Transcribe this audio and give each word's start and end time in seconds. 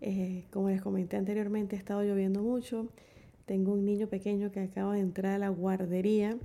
Eh, 0.00 0.44
como 0.50 0.68
les 0.68 0.82
comenté 0.82 1.16
anteriormente, 1.16 1.76
ha 1.76 1.78
estado 1.78 2.02
lloviendo 2.02 2.42
mucho. 2.42 2.88
Tengo 3.46 3.72
un 3.72 3.84
niño 3.84 4.08
pequeño 4.08 4.50
que 4.50 4.60
acaba 4.60 4.94
de 4.94 5.00
entrar 5.00 5.34
a 5.34 5.38
la 5.38 5.48
guardería, 5.50 6.36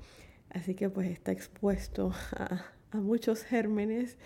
así 0.50 0.76
que 0.76 0.90
pues 0.90 1.10
está 1.10 1.32
expuesto 1.32 2.12
a, 2.34 2.64
muchos 2.94 3.44
gérmenes, 3.44 4.18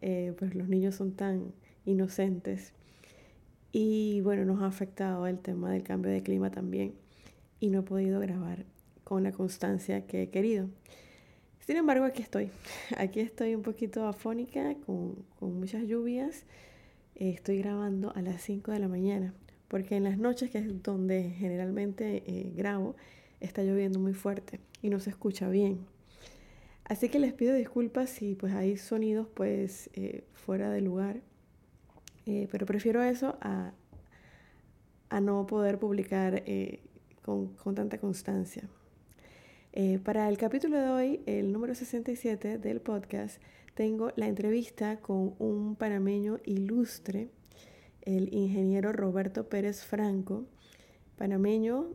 eh, 0.00 0.34
pues 0.38 0.54
los 0.54 0.68
niños 0.68 0.94
son 0.94 1.12
tan 1.12 1.52
inocentes. 1.84 2.72
Y 3.72 4.20
bueno, 4.20 4.44
nos 4.44 4.62
ha 4.62 4.66
afectado 4.66 5.26
el 5.26 5.38
tema 5.38 5.72
del 5.72 5.82
cambio 5.82 6.12
de 6.12 6.22
clima 6.22 6.50
también 6.50 6.94
y 7.58 7.70
no 7.70 7.80
he 7.80 7.82
podido 7.82 8.20
grabar 8.20 8.64
con 9.02 9.24
la 9.24 9.32
constancia 9.32 10.06
que 10.06 10.22
he 10.22 10.30
querido. 10.30 10.68
Sin 11.66 11.76
embargo, 11.76 12.04
aquí 12.04 12.22
estoy. 12.22 12.50
Aquí 12.96 13.20
estoy 13.20 13.54
un 13.54 13.62
poquito 13.62 14.06
afónica, 14.06 14.74
con, 14.84 15.24
muchas 15.40 15.84
lluvias. 15.84 16.44
Eh, 17.14 17.30
estoy 17.30 17.58
grabando 17.58 18.12
a 18.16 18.22
las 18.22 18.42
5 18.42 18.72
de 18.72 18.80
la 18.80 18.88
mañana, 18.88 19.32
porque 19.68 19.96
en 19.96 20.04
las 20.04 20.18
noches, 20.18 20.50
que 20.50 20.58
es 20.58 20.82
donde 20.82 21.30
generalmente 21.30 22.24
eh, 22.26 22.52
grabo, 22.56 22.96
está 23.38 23.62
lloviendo 23.62 24.00
muy 24.00 24.12
fuerte 24.12 24.58
y 24.82 24.90
no 24.90 24.98
se 24.98 25.10
escucha 25.10 25.48
bien. 25.48 25.86
Así 26.84 27.08
que 27.08 27.20
les 27.20 27.32
pido 27.32 27.54
disculpas 27.54 28.10
si 28.10 28.34
pues 28.34 28.52
hay 28.54 28.76
sonidos 28.76 29.28
pues 29.32 29.88
eh, 29.94 30.24
fuera 30.34 30.68
de 30.70 30.80
lugar, 30.80 31.20
pero 32.24 32.66
prefiero 32.66 33.02
eso 33.02 33.36
a, 33.40 33.72
a 35.10 35.20
no 35.20 35.46
poder 35.46 35.78
publicar 35.78 36.42
con, 37.22 37.54
con 37.54 37.74
tanta 37.74 37.98
constancia. 37.98 38.68
Eh, 39.74 39.98
para 40.04 40.28
el 40.28 40.36
capítulo 40.36 40.78
de 40.78 40.90
hoy, 40.90 41.20
el 41.24 41.50
número 41.50 41.74
67 41.74 42.58
del 42.58 42.82
podcast, 42.82 43.40
tengo 43.74 44.12
la 44.16 44.26
entrevista 44.26 45.00
con 45.00 45.34
un 45.38 45.76
panameño 45.76 46.40
ilustre, 46.44 47.30
el 48.02 48.34
ingeniero 48.34 48.92
Roberto 48.92 49.48
Pérez 49.48 49.82
Franco, 49.82 50.44
panameño, 51.16 51.86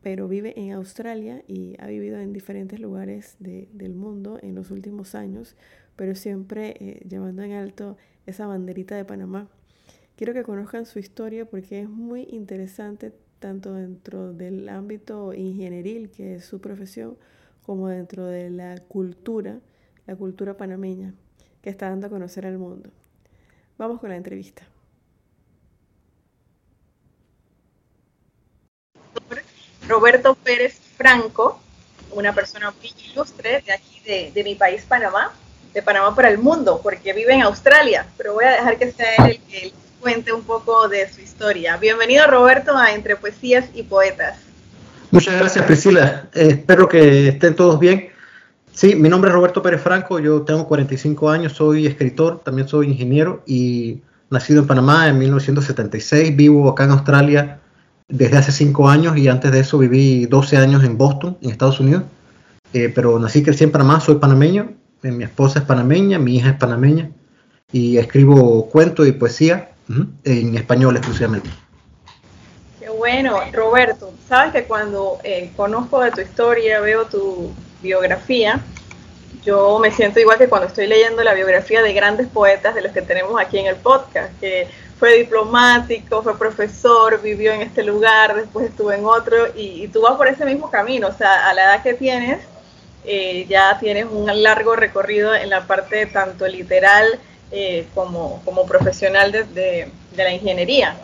pero 0.00 0.28
vive 0.28 0.58
en 0.58 0.72
Australia 0.72 1.44
y 1.46 1.76
ha 1.78 1.88
vivido 1.88 2.18
en 2.18 2.32
diferentes 2.32 2.80
lugares 2.80 3.36
del 3.38 3.94
mundo 3.94 4.38
en 4.40 4.54
los 4.54 4.70
últimos 4.70 5.14
años, 5.14 5.56
pero 5.96 6.14
siempre 6.14 6.74
eh, 6.80 7.06
llevando 7.06 7.42
en 7.42 7.52
alto 7.52 7.98
esa 8.24 8.46
banderita 8.46 8.96
de 8.96 9.04
Panamá. 9.04 9.50
Quiero 10.16 10.32
que 10.32 10.42
conozcan 10.42 10.86
su 10.86 10.98
historia 10.98 11.44
porque 11.44 11.82
es 11.82 11.88
muy 11.90 12.26
interesante 12.30 13.12
tanto 13.40 13.72
dentro 13.74 14.32
del 14.32 14.68
ámbito 14.68 15.34
ingenieril, 15.34 16.10
que 16.10 16.36
es 16.36 16.44
su 16.44 16.60
profesión, 16.60 17.16
como 17.64 17.88
dentro 17.88 18.26
de 18.26 18.50
la 18.50 18.78
cultura, 18.78 19.58
la 20.06 20.14
cultura 20.14 20.56
panameña, 20.56 21.14
que 21.62 21.70
está 21.70 21.88
dando 21.88 22.06
a 22.06 22.10
conocer 22.10 22.46
al 22.46 22.58
mundo. 22.58 22.90
Vamos 23.78 23.98
con 23.98 24.10
la 24.10 24.16
entrevista. 24.16 24.62
Roberto 29.88 30.36
Pérez 30.36 30.78
Franco, 30.96 31.60
una 32.12 32.32
persona 32.32 32.70
muy 32.70 32.92
ilustre 33.10 33.62
de 33.62 33.72
aquí, 33.72 34.30
de, 34.32 34.44
mi 34.44 34.54
país, 34.54 34.84
Panamá, 34.84 35.32
de 35.72 35.82
Panamá 35.82 36.14
para 36.14 36.28
el 36.28 36.38
mundo, 36.38 36.80
porque 36.82 37.12
vive 37.12 37.34
en 37.34 37.42
Australia, 37.42 38.06
pero 38.16 38.34
voy 38.34 38.44
a 38.44 38.50
dejar 38.50 38.78
que 38.78 38.92
sea 38.92 39.14
él 39.16 39.30
el 39.30 39.40
que 39.42 39.72
cuente 40.00 40.32
un 40.32 40.42
poco 40.42 40.88
de 40.88 41.12
su 41.12 41.20
historia. 41.20 41.76
Bienvenido 41.76 42.26
Roberto 42.26 42.76
a 42.76 42.92
Entre 42.92 43.16
Poesías 43.16 43.66
y 43.74 43.82
Poetas. 43.82 44.38
Muchas 45.10 45.38
gracias 45.38 45.64
Priscila, 45.66 46.28
eh, 46.32 46.48
espero 46.50 46.88
que 46.88 47.28
estén 47.28 47.54
todos 47.54 47.78
bien. 47.78 48.08
Sí, 48.72 48.94
mi 48.94 49.08
nombre 49.08 49.28
es 49.28 49.34
Roberto 49.34 49.62
Pérez 49.62 49.82
Franco, 49.82 50.18
yo 50.18 50.42
tengo 50.42 50.66
45 50.66 51.28
años, 51.28 51.52
soy 51.52 51.86
escritor, 51.86 52.40
también 52.42 52.66
soy 52.66 52.86
ingeniero 52.86 53.42
y 53.46 54.00
nacido 54.30 54.60
en 54.60 54.68
Panamá 54.68 55.08
en 55.08 55.18
1976, 55.18 56.34
vivo 56.34 56.70
acá 56.70 56.84
en 56.84 56.92
Australia 56.92 57.60
desde 58.08 58.38
hace 58.38 58.52
5 58.52 58.88
años 58.88 59.16
y 59.18 59.28
antes 59.28 59.52
de 59.52 59.60
eso 59.60 59.76
viví 59.76 60.26
12 60.26 60.56
años 60.56 60.82
en 60.82 60.96
Boston, 60.96 61.36
en 61.42 61.50
Estados 61.50 61.80
Unidos, 61.80 62.04
eh, 62.72 62.90
pero 62.94 63.18
nací 63.18 63.40
y 63.40 63.42
crecí 63.42 63.64
en 63.64 63.72
Panamá, 63.72 64.00
soy 64.00 64.14
panameño, 64.14 64.72
eh, 65.02 65.10
mi 65.10 65.24
esposa 65.24 65.58
es 65.58 65.64
panameña, 65.66 66.18
mi 66.18 66.36
hija 66.36 66.50
es 66.50 66.56
panameña 66.56 67.10
y 67.72 67.98
escribo 67.98 68.68
cuentos 68.70 69.06
y 69.06 69.12
poesía 69.12 69.69
en 70.24 70.56
español 70.56 70.96
exclusivamente. 70.96 71.50
Qué 72.78 72.88
bueno, 72.88 73.40
Roberto. 73.52 74.12
Sabes 74.28 74.52
que 74.52 74.64
cuando 74.64 75.18
eh, 75.22 75.52
conozco 75.56 76.00
de 76.00 76.10
tu 76.10 76.20
historia, 76.20 76.80
veo 76.80 77.06
tu 77.06 77.52
biografía, 77.82 78.60
yo 79.44 79.78
me 79.78 79.90
siento 79.90 80.20
igual 80.20 80.38
que 80.38 80.48
cuando 80.48 80.68
estoy 80.68 80.86
leyendo 80.86 81.22
la 81.22 81.34
biografía 81.34 81.82
de 81.82 81.92
grandes 81.92 82.28
poetas 82.28 82.74
de 82.74 82.82
los 82.82 82.92
que 82.92 83.02
tenemos 83.02 83.40
aquí 83.40 83.58
en 83.58 83.66
el 83.66 83.76
podcast, 83.76 84.38
que 84.38 84.68
fue 84.98 85.16
diplomático, 85.16 86.22
fue 86.22 86.38
profesor, 86.38 87.20
vivió 87.22 87.52
en 87.52 87.62
este 87.62 87.82
lugar, 87.82 88.34
después 88.34 88.66
estuvo 88.66 88.92
en 88.92 89.04
otro, 89.04 89.46
y, 89.56 89.88
tú 89.88 90.02
vas 90.02 90.16
por 90.16 90.28
ese 90.28 90.44
mismo 90.44 90.70
camino, 90.70 91.08
o 91.08 91.12
sea, 91.12 91.48
a 91.48 91.54
la 91.54 91.62
edad 91.62 91.82
que 91.82 91.94
tienes, 91.94 92.38
eh, 93.04 93.46
ya 93.48 93.78
tienes 93.78 94.04
un 94.10 94.26
largo 94.42 94.76
recorrido 94.76 95.34
en 95.34 95.48
la 95.48 95.66
parte 95.66 96.04
tanto 96.04 96.46
literal 96.46 97.18
eh, 97.52 97.86
como, 97.94 98.42
como 98.44 98.66
profesional 98.66 99.32
de, 99.32 99.44
de, 99.44 99.90
la 100.16 100.32
ingeniería. 100.32 100.96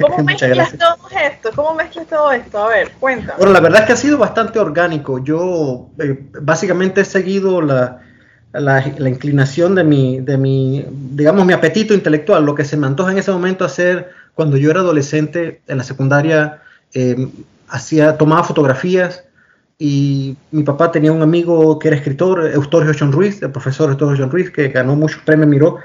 ¿Cómo 0.00 0.18
mezclas 0.24 0.76
todo 0.78 0.96
esto? 1.10 1.50
¿Cómo 1.54 1.74
mezclas 1.74 2.06
todo 2.06 2.32
esto? 2.32 2.58
A 2.58 2.68
ver, 2.68 2.92
cuéntame. 2.98 3.34
Bueno, 3.38 3.52
la 3.52 3.60
verdad 3.60 3.80
es 3.80 3.86
que 3.86 3.92
ha 3.92 3.96
sido 3.96 4.18
bastante 4.18 4.58
orgánico. 4.58 5.22
Yo 5.22 5.88
eh, 5.98 6.18
básicamente 6.40 7.02
he 7.02 7.04
seguido 7.04 7.60
la, 7.60 8.00
la, 8.52 9.08
inclinación 9.08 9.74
de 9.74 9.84
mi, 9.84 10.20
de 10.20 10.38
mi, 10.38 10.86
digamos, 10.90 11.44
mi 11.44 11.52
apetito 11.52 11.94
intelectual, 11.94 12.44
lo 12.44 12.54
que 12.54 12.64
se 12.64 12.76
me 12.76 12.86
antoja 12.86 13.12
en 13.12 13.18
ese 13.18 13.30
momento 13.30 13.64
hacer 13.64 14.10
cuando 14.34 14.56
yo 14.56 14.70
era 14.70 14.80
adolescente 14.80 15.62
en 15.66 15.78
la 15.78 15.84
secundaria, 15.84 16.62
eh, 16.94 17.28
hacía, 17.68 18.16
tomaba 18.16 18.44
fotografías, 18.44 19.24
y 19.78 20.36
mi 20.50 20.64
papá 20.64 20.90
tenía 20.90 21.12
un 21.12 21.22
amigo 21.22 21.78
que 21.78 21.88
era 21.88 21.96
escritor, 21.96 22.50
Eustorio 22.52 22.92
John 22.98 23.12
Ruiz, 23.12 23.40
el 23.42 23.52
profesor 23.52 23.90
Eustorio 23.90 24.16
John 24.18 24.30
Ruiz, 24.30 24.50
que 24.50 24.68
ganó 24.68 24.96
muchos 24.96 25.22
premios 25.22 25.48
Miró, 25.48 25.76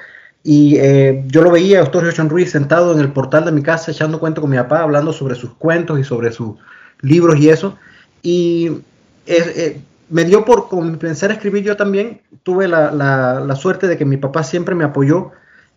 y 0.43 0.77
eh, 0.77 1.23
yo 1.27 1.43
lo 1.43 1.51
veía, 1.51 1.79
Eustorio 1.79 2.11
John 2.15 2.29
Ruiz, 2.29 2.51
sentado 2.51 2.91
en 2.93 2.99
el 2.99 3.13
portal 3.13 3.45
de 3.45 3.51
mi 3.51 3.61
casa 3.61 3.91
echando 3.91 4.19
cuento 4.19 4.41
con 4.41 4.49
mi 4.49 4.57
papá, 4.57 4.81
hablando 4.81 5.13
sobre 5.13 5.35
sus 5.35 5.53
cuentos 5.53 5.99
y 5.99 6.03
sobre 6.03 6.31
sus 6.31 6.55
libros 7.01 7.39
y 7.39 7.49
eso, 7.49 7.77
y 8.23 8.71
eh, 9.27 9.79
me 10.09 10.25
dio 10.25 10.43
por 10.43 10.69
comenzar 10.69 11.29
a 11.29 11.34
escribir 11.35 11.63
yo 11.63 11.78
también, 11.78 12.22
tuve 12.41 12.67
la, 12.67 12.91
la, 12.91 13.55
suerte 13.55 13.87
de 13.87 13.97
que 13.97 14.05
mi 14.05 14.17
papá 14.17 14.43
siempre 14.43 14.73
me 14.73 14.85
apoyó 14.85 15.31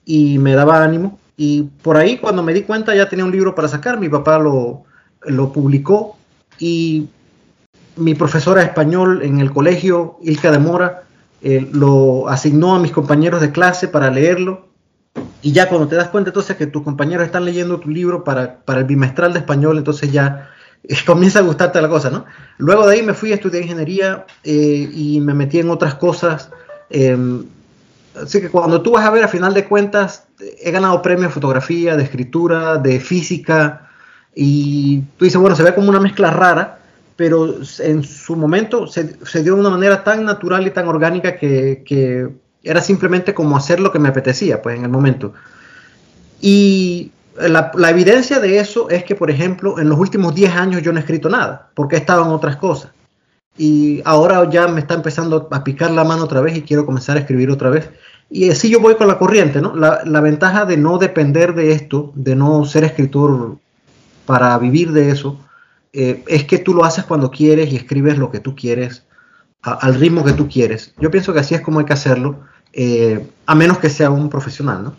y 0.06 0.38
me 0.38 0.54
daba 0.54 0.82
ánimo, 0.82 1.18
y 1.36 1.64
por 1.82 1.98
ahí 1.98 2.16
cuando 2.16 2.42
me 2.42 2.54
di 2.54 2.62
cuenta 2.62 2.94
ya 2.94 3.10
tenía 3.10 3.26
un 3.26 3.30
libro 3.30 3.54
para 3.54 3.68
sacar, 3.68 4.00
mi 4.00 4.08
papá 4.08 4.38
lo, 4.38 4.84
lo 5.26 5.52
publicó. 5.52 6.16
Y 6.58 7.10
mi 7.96 8.14
profesora 8.14 8.60
de 8.60 8.66
español 8.66 9.22
en 9.22 9.40
el 9.40 9.52
colegio, 9.52 10.18
Ilka 10.22 10.50
de 10.50 10.58
Mora, 10.58 11.02
eh, 11.42 11.68
lo 11.72 12.28
asignó 12.28 12.74
a 12.74 12.78
mis 12.78 12.92
compañeros 12.92 13.40
de 13.40 13.52
clase 13.52 13.88
para 13.88 14.10
leerlo. 14.10 14.66
Y 15.42 15.52
ya 15.52 15.68
cuando 15.68 15.88
te 15.88 15.96
das 15.96 16.08
cuenta 16.08 16.30
entonces 16.30 16.56
que 16.56 16.66
tus 16.66 16.82
compañeros 16.82 17.26
están 17.26 17.44
leyendo 17.44 17.80
tu 17.80 17.88
libro 17.88 18.24
para, 18.24 18.58
el 18.66 18.84
bimestral 18.84 19.32
de 19.32 19.40
español, 19.40 19.78
entonces 19.78 20.12
ya 20.12 20.50
comienza 21.06 21.38
a 21.38 21.42
gustarte 21.42 21.80
la 21.80 21.88
cosa, 21.88 22.10
¿no? 22.10 22.24
Luego 22.58 22.86
de 22.86 22.94
ahí 22.94 23.02
me 23.02 23.14
fui 23.14 23.32
a 23.32 23.36
estudiar 23.36 23.62
ingeniería 23.62 24.26
eh, 24.44 24.90
y 24.92 25.20
me 25.20 25.34
metí 25.34 25.58
en 25.58 25.70
otras 25.70 25.94
cosas. 25.94 26.50
Em, 26.90 27.44
así 28.20 28.40
que 28.40 28.50
cuando 28.50 28.82
tú 28.82 28.92
vas 28.92 29.04
a 29.06 29.10
ver, 29.10 29.24
a 29.24 29.28
final 29.28 29.54
de 29.54 29.64
cuentas, 29.64 30.24
he 30.62 30.70
ganado 30.70 31.00
premios 31.00 31.28
de 31.28 31.34
fotografía, 31.34 31.96
de 31.96 32.02
escritura, 32.02 32.76
de 32.76 33.00
física, 33.00 33.88
y 34.38 35.00
tú 35.16 35.24
dices, 35.24 35.40
bueno, 35.40 35.56
se 35.56 35.62
ve 35.62 35.74
como 35.74 35.88
una 35.88 35.98
mezcla 35.98 36.30
rara, 36.30 36.75
pero 37.16 37.54
en 37.78 38.04
su 38.04 38.36
momento 38.36 38.86
se, 38.86 39.16
dio 39.42 39.54
de 39.54 39.60
una 39.60 39.70
manera 39.70 40.04
tan 40.04 40.24
natural 40.24 40.66
y 40.66 40.70
tan 40.70 40.86
orgánica 40.86 41.36
que, 41.36 42.28
era 42.62 42.80
simplemente 42.80 43.32
como 43.32 43.56
hacer 43.56 43.78
lo 43.78 43.92
que 43.92 44.00
me 44.00 44.08
apetecía, 44.08 44.60
pues 44.60 44.76
en 44.76 44.84
el 44.84 44.90
momento. 44.90 45.32
Y 46.40 47.12
la, 47.38 47.70
evidencia 47.88 48.40
de 48.40 48.58
eso 48.58 48.90
es 48.90 49.04
que, 49.04 49.14
por 49.14 49.30
ejemplo, 49.30 49.78
en 49.78 49.88
los 49.88 49.98
últimos 49.98 50.34
10 50.34 50.54
años 50.56 50.82
yo 50.82 50.92
no 50.92 50.98
he 50.98 51.00
escrito 51.00 51.28
nada, 51.28 51.70
porque 51.74 51.94
he 51.94 51.98
estado 52.00 52.24
en 52.24 52.32
otras 52.32 52.56
cosas. 52.56 52.90
Y 53.56 54.02
ahora 54.04 54.50
ya 54.50 54.66
me 54.66 54.80
está 54.80 54.94
empezando 54.94 55.48
a 55.50 55.64
picar 55.64 55.92
la 55.92 56.02
mano 56.02 56.24
otra 56.24 56.40
vez 56.40 56.56
y 56.56 56.62
quiero 56.62 56.84
comenzar 56.84 57.16
a 57.16 57.20
escribir 57.20 57.50
otra 57.50 57.70
vez. 57.70 57.88
Y 58.28 58.50
así 58.50 58.68
yo 58.68 58.80
voy 58.80 58.96
con 58.96 59.06
la 59.06 59.18
corriente, 59.18 59.62
¿no? 59.62 59.76
La, 59.76 60.02
la 60.04 60.20
ventaja 60.20 60.64
de 60.64 60.76
no 60.76 60.98
depender 60.98 61.54
de 61.54 61.70
esto, 61.70 62.12
de 62.16 62.34
no 62.34 62.64
ser 62.64 62.82
escritor 62.82 63.58
para 64.26 64.58
vivir 64.58 64.90
de 64.90 65.10
eso, 65.10 65.38
eh, 65.98 66.22
es 66.26 66.44
que 66.44 66.58
tú 66.58 66.74
lo 66.74 66.84
haces 66.84 67.06
cuando 67.06 67.30
quieres 67.30 67.72
y 67.72 67.76
escribes 67.76 68.18
lo 68.18 68.30
que 68.30 68.38
tú 68.38 68.54
quieres, 68.54 69.04
al 69.62 69.94
ritmo 69.94 70.24
que 70.24 70.34
tú 70.34 70.46
quieres. 70.46 70.92
Yo 71.00 71.10
pienso 71.10 71.32
que 71.32 71.40
así 71.40 71.54
es 71.54 71.62
como 71.62 71.78
hay 71.78 71.86
que 71.86 71.94
hacerlo, 71.94 72.40
eh, 72.74 73.26
a 73.46 73.54
menos 73.54 73.78
que 73.78 73.88
sea 73.88 74.10
un 74.10 74.28
profesional, 74.28 74.84
¿no? 74.84 74.94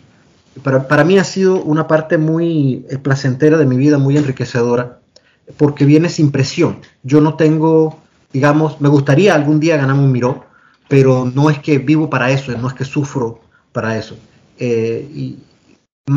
Para, 0.64 0.88
para, 0.88 1.04
mí 1.04 1.16
ha 1.16 1.22
sido 1.22 1.62
una 1.62 1.86
parte 1.86 2.18
muy 2.18 2.84
eh, 2.90 2.98
placentera 2.98 3.56
de 3.56 3.64
mi 3.64 3.76
vida, 3.76 3.96
muy 3.96 4.16
enriquecedora, 4.16 4.98
porque 5.56 5.84
viene 5.84 6.08
sin 6.08 6.32
presión. 6.32 6.80
Yo 7.04 7.20
no 7.20 7.34
tengo, 7.34 8.00
digamos, 8.32 8.80
me 8.80 8.88
gustaría 8.88 9.36
algún 9.36 9.60
día 9.60 9.76
ganarme 9.76 10.02
un 10.02 10.10
miró, 10.10 10.46
pero 10.88 11.30
no 11.32 11.48
es 11.48 11.60
que 11.60 11.78
vivo 11.78 12.10
para 12.10 12.32
eso, 12.32 12.50
no 12.58 12.66
es 12.66 12.74
que 12.74 12.84
sufro 12.84 13.40
para 13.70 13.96
eso. 13.96 14.16
y, 14.58 15.38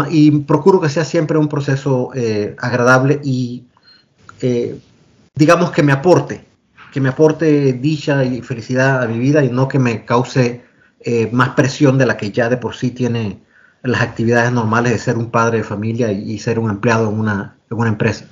y, 0.09 0.31
procuro 0.39 0.81
que 0.81 0.89
sea 0.89 1.05
siempre 1.05 1.37
un 1.37 1.49
proceso 1.49 2.09
agradable 2.57 3.21
y 3.23 3.65
digamos 5.35 5.71
que 5.71 5.83
me 5.83 5.91
aporte, 5.91 6.45
que 6.91 6.99
me 6.99 7.09
aporte 7.09 7.73
dicha 7.73 8.23
y 8.23 8.41
felicidad 8.41 9.01
a 9.01 9.07
mi 9.07 9.19
vida 9.19 9.43
y 9.43 9.49
no 9.49 9.67
que 9.67 9.79
me 9.79 10.05
cause 10.05 10.61
eh, 10.99 11.29
más 11.31 11.49
presión 11.49 11.97
de 11.97 12.05
la 12.05 12.17
que 12.17 12.31
ya 12.31 12.49
de 12.49 12.57
por 12.57 12.75
sí 12.75 12.91
tiene 12.91 13.39
las 13.83 14.01
actividades 14.01 14.51
normales 14.51 14.91
de 14.91 14.99
ser 14.99 15.17
un 15.17 15.31
padre 15.31 15.59
de 15.59 15.63
familia 15.63 16.11
y, 16.11 16.37
ser 16.37 16.59
un 16.59 16.69
empleado 16.69 17.09
en 17.09 17.19
una, 17.19 17.55
en 17.69 17.77
una 17.77 17.89
empresa. 17.89 18.25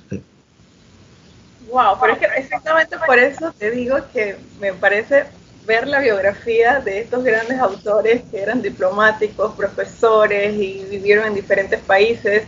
Wow, 1.70 1.98
pero 2.00 2.12
es 2.12 2.18
que 2.18 2.26
exactamente 2.36 2.96
por 3.04 3.18
eso 3.18 3.52
te 3.58 3.70
digo 3.70 3.96
que 4.12 4.36
me 4.60 4.72
parece 4.72 5.24
ver 5.66 5.86
la 5.86 6.00
biografía 6.00 6.80
de 6.80 7.00
estos 7.00 7.24
grandes 7.24 7.58
autores 7.58 8.22
que 8.30 8.40
eran 8.40 8.62
diplomáticos, 8.62 9.54
profesores 9.54 10.54
y 10.54 10.84
vivieron 10.90 11.26
en 11.26 11.34
diferentes 11.34 11.80
países 11.80 12.44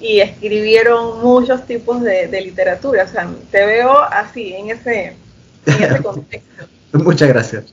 y 0.00 0.20
escribieron 0.20 1.20
muchos 1.22 1.66
tipos 1.66 2.02
de, 2.02 2.28
literatura. 2.40 3.04
O 3.04 3.08
sea, 3.08 3.28
te 3.50 3.64
veo 3.64 3.98
así, 4.02 4.54
en 4.54 4.70
ese, 4.70 5.16
contexto. 6.02 6.64
Muchas 6.92 7.28
gracias. 7.28 7.64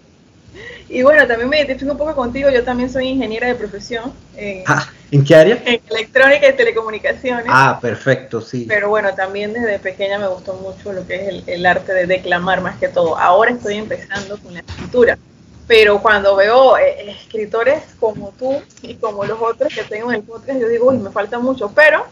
Y 0.87 1.01
bueno, 1.01 1.25
también 1.27 1.49
me 1.49 1.57
identifico 1.57 1.91
un 1.91 1.97
poco 1.97 2.15
contigo. 2.15 2.49
Yo 2.49 2.63
también 2.63 2.89
soy 2.89 3.07
ingeniera 3.07 3.47
de 3.47 3.55
profesión. 3.55 4.13
En, 4.35 4.63
ah, 4.67 4.87
¿En 5.11 5.23
qué 5.23 5.35
área? 5.35 5.61
En 5.65 5.81
electrónica 5.89 6.47
y 6.47 6.53
telecomunicaciones. 6.53 7.45
Ah, 7.49 7.79
perfecto, 7.81 8.39
sí. 8.39 8.65
Pero 8.67 8.89
bueno, 8.89 9.13
también 9.15 9.53
desde 9.53 9.79
pequeña 9.79 10.19
me 10.19 10.27
gustó 10.27 10.53
mucho 10.53 10.93
lo 10.93 11.05
que 11.07 11.15
es 11.15 11.27
el, 11.27 11.43
el 11.47 11.65
arte 11.65 11.93
de 11.93 12.05
declamar 12.05 12.61
más 12.61 12.77
que 12.77 12.87
todo. 12.87 13.17
Ahora 13.17 13.51
estoy 13.51 13.75
empezando 13.75 14.37
con 14.37 14.53
la 14.53 14.59
escritura 14.59 15.17
pero 15.67 16.01
cuando 16.01 16.35
veo 16.35 16.77
eh, 16.77 17.11
escritores 17.11 17.83
como 17.99 18.33
tú 18.37 18.61
y 18.81 18.95
como 18.95 19.25
los 19.25 19.39
otros 19.41 19.73
que 19.73 19.83
tengo 19.83 20.11
en 20.11 20.17
el 20.17 20.23
podcast, 20.23 20.59
yo 20.59 20.67
digo, 20.67 20.89
uy, 20.89 20.97
me 20.97 21.11
falta 21.11 21.39
mucho, 21.39 21.71
pero... 21.73 22.05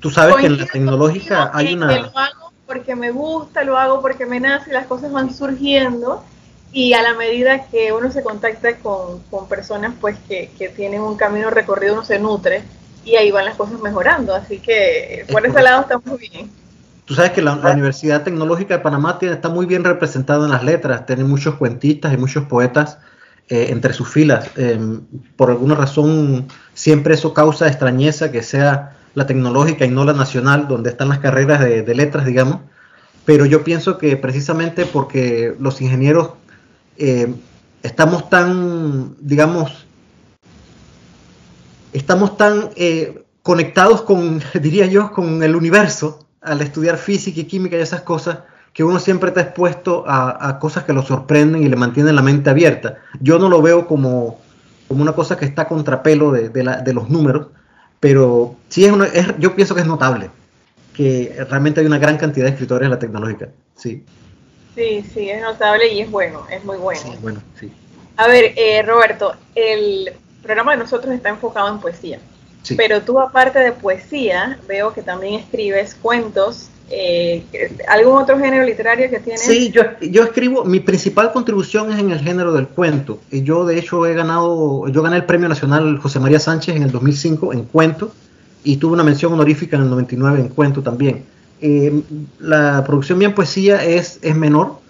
Tú 0.00 0.10
sabes 0.10 0.36
que 0.36 0.46
en 0.46 0.58
la 0.58 0.66
tecnológica 0.66 1.50
hay 1.54 1.74
una... 1.74 1.88
Que 1.88 2.00
lo 2.00 2.18
hago 2.18 2.52
porque 2.66 2.96
me 2.96 3.12
gusta, 3.12 3.62
lo 3.62 3.78
hago 3.78 4.02
porque 4.02 4.26
me 4.26 4.40
nace, 4.40 4.72
las 4.72 4.86
cosas 4.86 5.12
van 5.12 5.32
surgiendo 5.32 6.24
y 6.72 6.92
a 6.94 7.02
la 7.02 7.14
medida 7.14 7.66
que 7.66 7.92
uno 7.92 8.10
se 8.10 8.22
contacta 8.22 8.76
con, 8.78 9.20
con 9.30 9.48
personas 9.48 9.94
pues 10.00 10.16
que, 10.28 10.50
que, 10.58 10.68
tienen 10.68 11.00
un 11.00 11.16
camino 11.16 11.48
recorrido, 11.48 11.94
uno 11.94 12.04
se 12.04 12.18
nutre 12.18 12.64
y 13.04 13.14
ahí 13.14 13.30
van 13.30 13.44
las 13.44 13.54
cosas 13.54 13.80
mejorando, 13.80 14.34
así 14.34 14.58
que 14.58 15.24
por 15.30 15.46
ese 15.46 15.62
lado 15.62 15.82
está 15.82 15.98
muy 15.98 16.18
bien. 16.18 16.50
Tú 17.06 17.14
sabes 17.14 17.30
que 17.30 17.40
la, 17.40 17.54
Universidad 17.54 18.24
Tecnológica 18.24 18.76
de 18.76 18.82
Panamá 18.82 19.20
tiene, 19.20 19.36
está 19.36 19.48
muy 19.48 19.64
bien 19.64 19.84
representada 19.84 20.44
en 20.44 20.50
las 20.50 20.64
letras, 20.64 21.06
tiene 21.06 21.22
muchos 21.22 21.54
cuentistas 21.54 22.12
y 22.12 22.16
muchos 22.16 22.46
poetas 22.46 22.98
eh, 23.48 23.68
entre 23.70 23.92
sus 23.92 24.08
filas. 24.08 24.50
Em, 24.56 25.02
por 25.36 25.50
alguna 25.50 25.76
razón, 25.76 26.48
siempre 26.74 27.14
eso 27.14 27.32
causa 27.32 27.68
extrañeza 27.68 28.32
que 28.32 28.42
sea 28.42 28.96
la 29.14 29.24
tecnológica 29.24 29.84
y 29.84 29.88
no 29.88 30.04
la 30.04 30.14
nacional, 30.14 30.66
donde 30.66 30.90
están 30.90 31.08
las 31.08 31.20
carreras 31.20 31.60
de, 31.60 31.94
letras, 31.94 32.26
digamos. 32.26 32.62
Pero 33.24 33.46
yo 33.46 33.62
pienso 33.62 33.98
que 33.98 34.16
precisamente 34.16 34.84
porque 34.84 35.54
los 35.60 35.80
ingenieros 35.80 36.30
em, 36.98 37.36
estamos 37.84 38.28
tan, 38.28 39.14
digamos, 39.20 39.86
estamos 41.92 42.36
tan 42.36 42.70
eh, 42.74 43.22
conectados 43.42 44.02
con, 44.02 44.42
diría 44.60 44.86
yo, 44.86 45.12
con 45.12 45.44
el 45.44 45.54
universo, 45.54 46.25
al 46.46 46.60
estudiar 46.62 46.96
física 46.96 47.40
y 47.40 47.44
química 47.44 47.76
y 47.76 47.80
esas 47.80 48.02
cosas, 48.02 48.38
que 48.72 48.84
uno 48.84 48.98
siempre 48.98 49.28
está 49.28 49.40
expuesto 49.40 50.04
a, 50.06 50.58
cosas 50.58 50.84
que 50.84 50.92
lo 50.92 51.02
sorprenden 51.02 51.62
y 51.62 51.68
le 51.68 51.76
mantienen 51.76 52.14
la 52.14 52.22
mente 52.22 52.50
abierta. 52.50 52.98
Yo 53.20 53.38
no 53.38 53.48
lo 53.48 53.62
veo 53.62 53.86
como, 53.86 54.38
como 54.86 55.02
una 55.02 55.12
cosa 55.12 55.36
que 55.36 55.46
está 55.46 55.66
contrapelo 55.66 56.30
de, 56.30 56.50
de, 56.50 56.92
los 56.92 57.08
números, 57.08 57.48
pero 58.00 58.56
sí 58.68 58.84
es, 58.84 58.92
una, 58.92 59.08
yo 59.38 59.54
pienso 59.56 59.74
que 59.74 59.80
es 59.80 59.86
notable 59.86 60.30
que 60.96 61.44
realmente 61.50 61.80
hay 61.80 61.86
una 61.86 61.98
gran 61.98 62.16
cantidad 62.16 62.46
de 62.46 62.52
escritores 62.52 62.86
en 62.86 62.90
la 62.90 62.98
tecnológica. 62.98 63.48
Sí. 63.74 64.02
Sí, 64.74 65.04
sí, 65.12 65.30
es 65.30 65.42
notable 65.42 65.92
y 65.92 66.00
es 66.00 66.10
bueno, 66.10 66.46
es 66.50 66.64
muy 66.64 66.76
bueno. 66.76 67.00
Sí, 67.00 67.12
bueno, 67.20 67.40
sí. 67.58 67.72
A 68.16 68.28
ver, 68.28 68.52
eh, 68.56 68.82
Roberto, 68.82 69.34
el 69.54 70.12
programa 70.42 70.72
de 70.72 70.78
nosotros 70.78 71.14
está 71.14 71.28
enfocado 71.28 71.68
en 71.68 71.80
poesía. 71.80 72.18
Pero 72.74 73.02
tú 73.02 73.20
aparte 73.20 73.58
de 73.58 73.72
poesía, 73.72 74.58
veo 74.66 74.92
que 74.92 75.02
también 75.02 75.40
escribes 75.40 75.94
cuentos. 75.94 76.68
Eh, 76.88 77.44
¿Algún 77.88 78.16
otro 78.16 78.38
género 78.38 78.64
literario 78.64 79.10
que 79.10 79.18
tienes? 79.18 79.42
Sí, 79.42 79.70
yo, 79.70 79.82
yo 80.00 80.22
escribo, 80.24 80.64
mi 80.64 80.80
principal 80.80 81.32
contribución 81.32 81.92
es 81.92 81.98
en 81.98 82.10
el 82.10 82.20
género 82.20 82.52
del 82.52 82.68
cuento. 82.68 83.20
Yo 83.30 83.66
de 83.66 83.78
hecho 83.78 84.06
he 84.06 84.14
ganado, 84.14 84.88
yo 84.88 85.02
gané 85.02 85.16
el 85.16 85.24
Premio 85.24 85.48
Nacional 85.48 85.98
José 85.98 86.20
María 86.20 86.38
Sánchez 86.38 86.76
en 86.76 86.82
el 86.82 86.92
2005 86.92 87.52
en 87.52 87.64
cuento 87.64 88.12
y 88.62 88.76
tuve 88.76 88.94
una 88.94 89.04
mención 89.04 89.32
honorífica 89.32 89.76
en 89.76 89.82
el 89.82 89.90
99 89.90 90.40
en 90.40 90.48
cuento 90.48 90.82
también. 90.82 91.24
Eh, 91.60 92.02
la 92.38 92.84
producción 92.84 93.18
mía 93.18 93.28
en 93.28 93.34
poesía 93.34 93.82
es, 93.84 94.18
es 94.22 94.36
menor. 94.36 94.80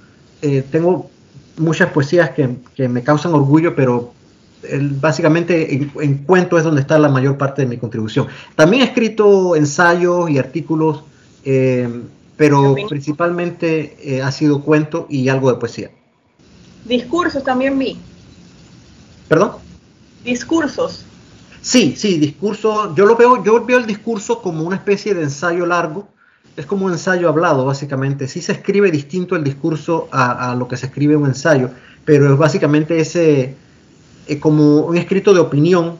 Eh, 0.42 0.64
tengo 0.70 1.10
muchas 1.56 1.90
poesías 1.90 2.30
que, 2.30 2.56
que, 2.74 2.88
me 2.88 3.02
causan 3.02 3.34
orgullo, 3.34 3.74
pero 3.74 4.12
básicamente 5.00 5.74
en, 5.74 6.18
cuento 6.18 6.58
es 6.58 6.64
donde 6.64 6.80
está 6.80 6.98
la 6.98 7.08
mayor 7.08 7.36
parte 7.36 7.62
de 7.62 7.68
mi 7.68 7.76
contribución. 7.76 8.26
También 8.54 8.82
he 8.82 8.86
escrito 8.86 9.56
ensayos 9.56 10.30
y 10.30 10.38
artículos, 10.38 11.02
eh, 11.44 11.88
pero 12.36 12.74
principalmente 12.88 13.96
eh, 14.02 14.22
ha 14.22 14.30
sido 14.32 14.62
cuento 14.62 15.06
y 15.08 15.28
algo 15.28 15.50
de 15.52 15.58
poesía. 15.58 15.90
Discursos 16.84 17.42
también 17.42 17.78
vi. 17.78 17.98
¿Perdón? 19.28 19.52
Discursos. 20.24 21.04
Sí, 21.60 21.94
sí, 21.96 22.18
discurso. 22.18 22.94
Yo 22.94 23.06
lo 23.06 23.16
veo, 23.16 23.42
yo 23.42 23.64
veo 23.64 23.78
el 23.78 23.86
discurso 23.86 24.40
como 24.40 24.62
una 24.62 24.76
especie 24.76 25.14
de 25.14 25.22
ensayo 25.22 25.66
largo. 25.66 26.08
Es 26.56 26.64
como 26.64 26.86
un 26.86 26.92
ensayo 26.92 27.28
hablado, 27.28 27.64
básicamente. 27.64 28.28
Sí 28.28 28.40
se 28.40 28.52
escribe 28.52 28.90
distinto 28.90 29.36
el 29.36 29.44
discurso 29.44 30.08
a, 30.12 30.52
a 30.52 30.54
lo 30.54 30.68
que 30.68 30.76
se 30.76 30.86
escribe 30.86 31.16
un 31.16 31.26
ensayo, 31.26 31.70
pero 32.04 32.32
es 32.32 32.38
básicamente 32.38 32.98
ese, 32.98 33.56
eh, 34.28 34.38
como 34.40 34.80
un 34.80 34.96
escrito 34.96 35.32
de 35.34 35.40
opinión 35.40 35.94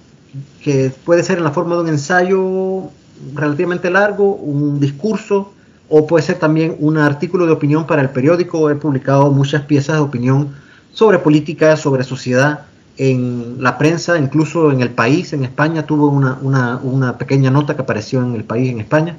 que 0.62 0.92
puede 1.04 1.23
ser 1.23 1.38
en 1.38 1.45
la 1.45 1.52
forma 1.52 1.76
de 1.76 1.83
un 1.83 1.88
ensayo 1.88 2.90
relativamente 3.35 3.90
largo, 3.90 4.35
un 4.35 4.80
discurso 4.80 5.52
o 5.88 6.06
puede 6.06 6.25
ser 6.25 6.38
también 6.38 6.76
un 6.80 6.99
artículo 6.99 7.47
de 7.47 7.52
opinión 7.52 7.87
para 7.87 8.02
el 8.02 8.11
periódico. 8.11 8.68
He 8.71 8.75
publicado 8.75 9.30
muchas 9.30 9.62
piezas 9.62 9.97
de 9.97 10.02
opinión 10.02 10.54
sobre 10.92 11.18
política, 11.18 11.76
sobre 11.76 12.02
sociedad 12.02 12.66
en 12.97 13.59
la 13.61 13.78
prensa, 13.78 14.18
incluso 14.18 14.73
en 14.73 14.80
el 14.80 14.90
país, 14.90 15.33
en 15.33 15.45
España, 15.45 15.85
tuvo 15.85 16.09
una, 16.09 16.38
una, 16.40 16.78
una 16.83 17.18
pequeña 17.18 17.50
nota 17.50 17.76
que 17.76 17.83
apareció 17.83 18.23
en 18.23 18.35
el 18.35 18.45
país, 18.45 18.71
en 18.71 18.80
España. 18.80 19.18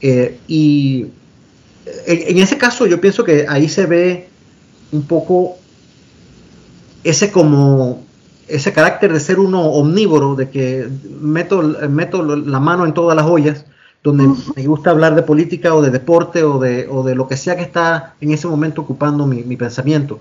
Eh, 0.00 0.40
y 0.48 1.06
en, 2.06 2.36
en, 2.36 2.38
ese 2.38 2.56
caso 2.56 2.86
yo 2.86 3.00
pienso 3.00 3.22
que 3.22 3.46
ahí 3.48 3.68
se 3.68 3.86
ve 3.86 4.28
un 4.92 5.02
poco 5.02 5.56
ese 7.04 7.30
como 7.30 8.02
ese 8.50 8.72
carácter 8.72 9.12
de 9.12 9.20
ser 9.20 9.38
uno 9.38 9.62
omnívoro, 9.62 10.34
de 10.34 10.50
que 10.50 10.88
meto, 11.20 11.62
meto 11.88 12.22
la 12.22 12.60
mano 12.60 12.84
en 12.84 12.92
todas 12.92 13.16
las 13.16 13.26
ollas, 13.26 13.64
donde 14.02 14.28
me 14.56 14.66
gusta 14.66 14.90
hablar 14.90 15.14
de 15.14 15.22
política 15.22 15.74
o 15.74 15.82
de 15.82 15.90
deporte 15.90 16.42
o 16.42 16.58
de, 16.58 16.86
o 16.88 17.02
de 17.02 17.14
lo 17.14 17.28
que 17.28 17.36
sea 17.36 17.56
que 17.56 17.62
está 17.62 18.14
en 18.20 18.32
ese 18.32 18.48
momento 18.48 18.80
ocupando 18.80 19.26
mi, 19.26 19.56
pensamiento. 19.56 20.20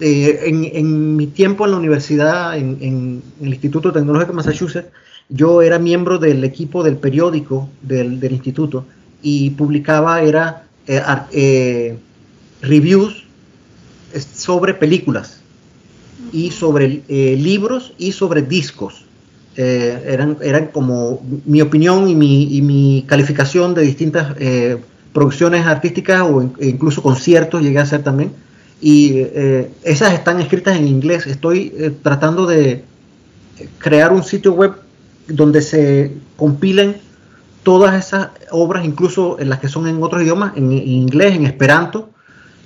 Eh, 0.00 0.40
en, 0.44 1.16
mi 1.16 1.28
tiempo 1.28 1.64
en 1.64 1.70
la 1.70 1.76
universidad, 1.76 2.56
en, 2.56 3.22
el 3.40 3.48
Instituto 3.48 3.92
Tecnológico 3.92 4.32
de 4.32 4.36
Massachusetts, 4.36 4.88
yo 5.28 5.62
era 5.62 5.78
miembro 5.78 6.18
del 6.18 6.42
equipo 6.44 6.82
del 6.82 6.96
periódico 6.96 7.68
del, 7.80 8.22
instituto 8.24 8.84
y 9.22 9.50
publicaba 9.50 10.20
era 10.20 10.64
eh, 10.86 11.00
eh, 11.30 11.98
reviews 12.60 13.24
sobre 14.34 14.74
películas 14.74 15.41
y 16.32 16.50
sobre 16.50 17.02
eh, 17.08 17.36
libros 17.38 17.92
y 17.98 18.12
sobre 18.12 18.42
discos. 18.42 19.04
Eh, 19.54 20.02
eran, 20.06 20.38
eran 20.42 20.68
como 20.68 21.20
mi 21.44 21.60
opinión 21.60 22.08
y 22.08 22.14
mi, 22.14 22.56
y 22.56 22.62
mi 22.62 23.04
calificación 23.06 23.74
de 23.74 23.82
distintas 23.82 24.34
eh, 24.38 24.78
producciones 25.12 25.66
artísticas 25.66 26.22
o 26.22 26.42
incluso 26.60 27.02
conciertos 27.02 27.62
llegué 27.62 27.78
a 27.78 27.82
hacer 27.82 28.02
también. 28.02 28.32
Y 28.80 29.20
esas 29.84 30.12
están 30.12 30.40
escritas 30.40 30.76
en 30.76 30.88
inglés. 30.88 31.28
Estoy 31.28 31.72
tratando 32.02 32.46
de 32.46 32.82
crear 33.78 34.12
un 34.12 34.24
sitio 34.24 34.54
web 34.54 34.72
donde 35.28 35.62
se 35.62 36.10
compilen 36.36 36.96
todas 37.62 37.94
esas 37.94 38.30
obras, 38.50 38.84
incluso 38.84 39.38
en 39.38 39.50
las 39.50 39.60
que 39.60 39.68
son 39.68 39.86
en 39.86 40.02
otros 40.02 40.22
idiomas, 40.22 40.56
en, 40.56 40.72
inglés, 40.72 41.36
en 41.36 41.46
esperanto, 41.46 42.10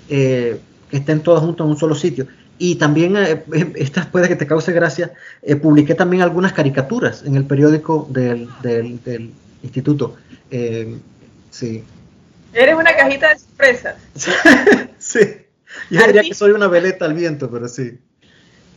que 0.08 0.58
estén 0.90 1.20
todas 1.20 1.42
juntas 1.42 1.66
en 1.66 1.72
un 1.72 1.76
solo 1.76 1.94
sitio. 1.94 2.26
Y 2.58 2.76
también, 2.76 3.16
eh, 3.16 3.42
eh, 3.54 3.72
esta 3.76 4.10
puede 4.10 4.28
que 4.28 4.36
te 4.36 4.46
cause 4.46 4.72
gracia, 4.72 5.12
eh, 5.42 5.56
publiqué 5.56 5.94
también 5.94 6.22
algunas 6.22 6.52
caricaturas 6.52 7.22
en 7.24 7.36
el 7.36 7.44
periódico 7.44 8.08
del, 8.10 8.48
del, 8.62 9.32
instituto. 9.62 10.16
sí. 11.50 11.84
Eres 12.52 12.74
una 12.74 12.96
cajita 12.96 13.34
de 13.34 13.38
sorpresas. 13.38 13.96
sí. 14.98 15.20
Yo 15.90 16.06
diría 16.06 16.22
que 16.22 16.34
soy 16.34 16.52
una 16.52 16.68
veleta 16.68 17.04
al 17.04 17.12
viento, 17.12 17.50
pero 17.50 17.68
sí. 17.68 17.98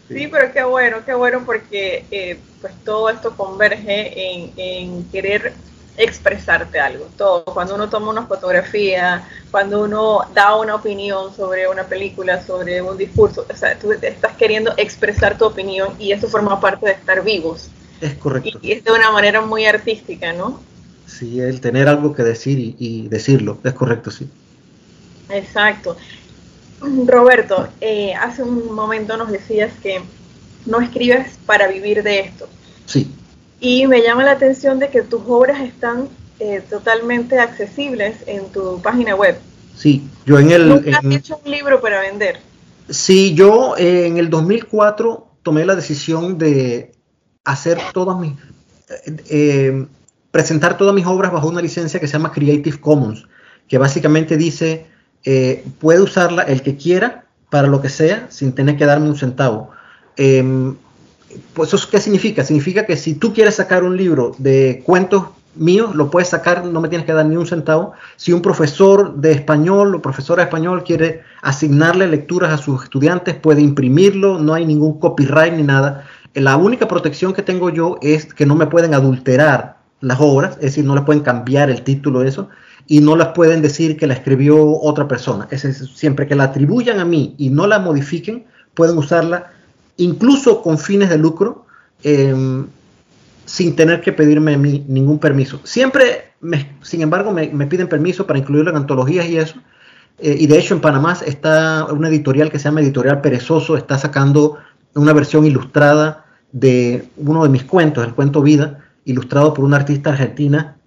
Sí, 0.10 0.28
pero 0.28 0.52
qué 0.52 0.64
bueno, 0.64 0.98
qué 1.06 1.14
bueno 1.14 1.44
porque 1.46 2.40
pues 2.62 2.74
todo 2.84 3.10
esto 3.10 3.38
converge 3.38 4.34
en, 4.34 4.52
en 4.58 5.04
querer 5.12 5.54
expresarte 6.00 6.80
algo. 6.80 7.08
Todo, 7.18 7.44
cuando 7.44 7.76
uno 7.76 7.90
toma 7.90 8.10
una 8.10 8.26
fotografía, 8.26 9.28
cuando 9.52 9.84
uno 9.84 10.22
da 10.34 10.56
una 10.56 10.76
opinión 10.76 11.36
sobre 11.36 11.68
una 11.68 11.84
película, 11.84 12.42
sobre 12.42 12.82
un 12.82 12.98
discurso, 12.98 13.46
o 13.48 13.56
sea, 13.56 13.78
tú 13.78 13.92
estás 13.92 14.36
queriendo 14.38 14.74
expresar 14.78 15.38
tu 15.38 15.46
opinión 15.46 15.94
y 16.00 16.14
eso 16.14 16.28
forma 16.28 16.60
parte 16.60 16.86
de 16.88 16.94
estar 16.94 17.24
vivos. 17.24 17.70
Es 18.00 18.14
correcto. 18.14 18.60
Y, 18.62 18.72
es 18.72 18.84
de 18.84 18.92
una 18.94 19.12
manera 19.12 19.42
muy 19.42 19.66
artística, 19.66 20.32
¿no? 20.32 20.62
Sí, 21.06 21.42
el 21.42 21.60
tener 21.60 21.90
algo 21.90 22.16
que 22.16 22.24
decir 22.24 22.76
y, 22.78 23.08
decirlo, 23.10 23.60
es 23.64 23.74
correcto, 23.74 24.10
sí. 24.10 24.30
Exacto. 25.30 25.98
Roberto, 27.06 27.68
eh, 27.82 28.14
hace 28.14 28.42
un 28.42 28.74
momento 28.74 29.18
nos 29.18 29.30
decías 29.30 29.74
que 29.84 30.02
no 30.66 30.80
escribes 30.80 31.38
para 31.46 31.68
vivir 31.68 32.04
de 32.04 32.22
esto. 32.22 32.48
Y 33.60 33.88
me 33.88 34.02
llama 34.02 34.24
la 34.24 34.32
atención 34.32 34.80
de 34.80 34.90
que 34.90 35.02
tus 35.02 35.22
obras 35.28 35.62
están 35.62 36.08
eh, 36.40 36.64
totalmente 36.70 37.38
accesibles 37.40 38.16
en 38.26 38.50
tu 38.50 38.82
página 38.82 39.16
web. 39.16 39.38
Sí, 39.76 40.08
yo 40.26 40.40
en 40.40 40.52
el... 40.52 40.70
¿Nunca 40.70 40.98
has 40.98 41.06
hecho 41.06 41.42
un 41.44 41.52
libro 41.52 41.82
para 41.82 42.00
vender? 42.00 42.40
Sí, 42.90 43.34
yo 43.34 43.76
eh, 43.78 44.08
en 44.08 44.18
el 44.18 44.30
2004 44.30 45.28
tomé 45.44 45.66
la 45.66 45.76
decisión 45.76 46.38
de 46.38 46.94
hacer 47.44 47.78
todas 47.94 48.18
mis... 48.18 48.34
Eh, 49.30 49.86
presentar 50.32 50.78
todas 50.78 50.96
mis 50.96 51.06
obras 51.06 51.32
bajo 51.32 51.50
una 51.50 51.62
licencia 51.62 52.00
que 52.00 52.08
se 52.08 52.14
llama 52.14 52.32
Creative 52.32 52.80
Commons, 52.80 53.28
que 53.68 53.78
básicamente 53.78 54.38
dice, 54.38 54.86
puede 55.80 56.02
usarla 56.02 56.44
el 56.44 56.62
que 56.62 56.78
quiera 56.78 57.26
para 57.50 57.68
lo 57.68 57.82
que 57.82 57.90
sea 57.90 58.28
sin 58.30 58.54
tener 58.54 58.78
que 58.78 58.86
darme 58.86 59.10
un 59.10 59.18
centavo. 59.18 59.72
Pues 61.54 61.74
eso 61.74 61.88
qué 61.90 62.00
significa? 62.00 62.44
Significa 62.44 62.86
que 62.86 62.98
si 62.98 63.14
tú 63.16 63.34
quieres 63.34 63.56
sacar 63.56 63.84
un 63.84 63.96
libro 63.96 64.36
de 64.38 64.82
cuentos 64.86 65.26
míos, 65.56 65.96
lo 65.96 66.10
puedes 66.10 66.30
sacar, 66.30 66.66
no 66.66 66.82
me 66.82 66.90
tienes 66.90 67.06
que 67.06 67.14
dar 67.14 67.26
ni 67.26 67.36
un 67.36 67.46
centavo. 67.46 67.94
Si 68.16 68.34
un 68.34 68.42
profesor 68.42 69.16
de 69.16 69.32
español 69.32 69.96
o 69.96 70.02
profesora 70.02 70.44
de 70.44 70.48
español 70.48 70.84
quiere 70.84 71.22
asignarle 71.42 72.08
lecturas 72.08 72.52
a 72.52 72.58
sus 72.58 72.84
estudiantes, 72.84 73.36
puede 73.36 73.62
imprimirlo, 73.62 74.40
no 74.40 74.54
hay 74.54 74.66
ningún 74.66 75.00
copyright 75.00 75.54
ni 75.54 75.64
nada. 75.64 76.06
La 76.34 76.58
única 76.58 76.88
protección 76.88 77.34
que 77.34 77.42
tengo 77.42 77.70
yo 77.70 77.98
es 78.02 78.34
que 78.34 78.46
no 78.46 78.56
me 78.56 78.68
pueden 78.68 78.94
adulterar 78.94 79.78
las 80.02 80.20
obras, 80.22 80.56
es 80.56 80.62
decir, 80.62 80.86
no 80.86 80.96
le 80.96 81.02
pueden 81.02 81.24
cambiar 81.24 81.70
el 81.70 81.82
título 81.82 82.22
de 82.22 82.30
eso 82.30 82.50
y 82.88 83.02
no 83.02 83.16
las 83.16 83.30
pueden 83.30 83.62
decir 83.62 83.98
que 83.98 84.08
la 84.08 84.14
escribió 84.14 84.80
otra 84.80 85.08
persona. 85.08 85.48
Siempre 85.94 86.28
que 86.28 86.36
la 86.36 86.46
atribuyan 86.46 87.00
a 87.00 87.06
mí 87.06 87.36
y 87.38 87.50
no 87.50 87.68
la 87.68 87.80
modifiquen, 87.80 88.46
pueden 88.74 88.98
usarla 88.98 89.52
incluso 90.00 90.62
con 90.62 90.80
fines 90.80 91.10
de 91.10 91.18
lucro, 91.18 91.66
em, 92.04 92.66
sin 93.46 93.76
tener 93.76 94.02
que 94.02 94.14
pedirme 94.14 94.56
ningún 94.58 95.20
permiso. 95.20 95.60
Siempre, 95.64 96.32
sin 96.82 97.02
embargo, 97.02 97.32
me, 97.32 97.48
piden 97.68 97.88
permiso 97.88 98.26
para 98.26 98.40
incluirlo 98.40 98.72
en 98.72 98.78
antologías 98.78 99.28
y 99.28 99.38
eso. 99.38 99.56
Eh, 100.20 100.36
y 100.40 100.48
de 100.48 100.58
hecho 100.58 100.74
en 100.74 100.82
Panamá 100.82 101.18
está 101.26 101.86
una 101.92 102.10
editorial 102.10 102.52
que 102.52 102.60
se 102.60 102.66
llama 102.66 102.82
Editorial 102.82 103.22
Perezoso, 103.22 103.78
está 103.78 103.98
sacando 103.98 104.58
una 104.94 105.14
versión 105.14 105.46
ilustrada 105.46 106.26
de 106.52 107.10
uno 107.18 107.44
de 107.44 107.50
mis 107.50 107.64
cuentos, 107.64 108.06
el 108.06 108.14
cuento 108.14 108.42
Vida, 108.42 108.86
ilustrado 109.06 109.54
por 109.54 109.66
una 109.66 109.78
artista 109.78 110.12
argentina 110.12 110.78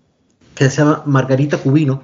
que 0.54 0.70
se 0.70 0.78
llama 0.78 1.02
Margarita 1.06 1.58
Cubino. 1.58 2.02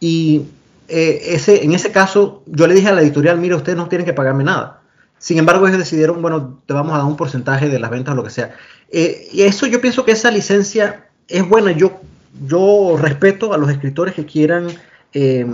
Y 0.00 0.42
eh, 0.88 1.20
ese, 1.34 1.64
en 1.64 1.72
ese 1.72 1.90
caso 1.90 2.42
yo 2.46 2.66
le 2.66 2.74
dije 2.74 2.88
a 2.88 2.92
la 2.92 3.02
editorial, 3.02 3.38
mira, 3.38 3.56
ustedes 3.56 3.76
no 3.76 3.88
tienen 3.88 4.06
que 4.06 4.14
pagarme 4.14 4.44
nada. 4.44 4.75
Sin 5.18 5.38
embargo, 5.38 5.66
ellos 5.66 5.78
decidieron, 5.78 6.20
bueno, 6.22 6.60
te 6.66 6.74
vamos 6.74 6.94
a 6.94 6.98
dar 6.98 7.06
un 7.06 7.16
porcentaje 7.16 7.68
de 7.68 7.78
las 7.78 7.90
ventas 7.90 8.12
o 8.12 8.16
lo 8.16 8.24
que 8.24 8.30
sea. 8.30 8.54
Eh, 8.90 9.28
y 9.32 9.42
eso 9.42 9.66
yo 9.66 9.80
pienso 9.80 10.04
que 10.04 10.12
esa 10.12 10.30
licencia 10.30 11.06
es 11.28 11.48
buena. 11.48 11.72
Yo, 11.72 12.00
yo 12.46 12.96
respeto 13.00 13.52
a 13.52 13.58
los 13.58 13.70
escritores 13.70 14.14
que 14.14 14.26
quieran 14.26 14.68
eh, 15.12 15.46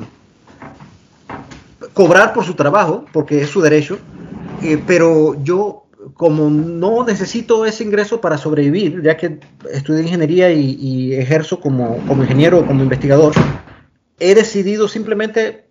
cobrar 1.95 2.33
por 2.33 2.45
su 2.45 2.55
trabajo, 2.55 3.07
porque 3.13 3.43
es 3.43 3.51
su 3.51 3.61
derecho, 3.61 3.99
eh, 4.63 4.83
pero 4.87 5.43
yo 5.43 5.79
como 6.15 6.51
no 6.51 7.05
necesito 7.05 7.65
ese 7.65 7.85
ingreso 7.85 8.21
para 8.21 8.37
sobrevivir, 8.37 9.03
ya 9.03 9.17
que 9.17 9.39
estudié 9.71 10.03
ingeniería 10.03 10.51
y, 10.51 10.77
y 10.81 11.15
ejerzo 11.15 11.61
como, 11.61 11.99
como 12.09 12.23
ingeniero 12.23 12.59
o 12.59 12.67
como 12.67 12.83
investigador, 12.83 13.33
he 14.19 14.35
decidido 14.35 14.89
simplemente 14.89 15.69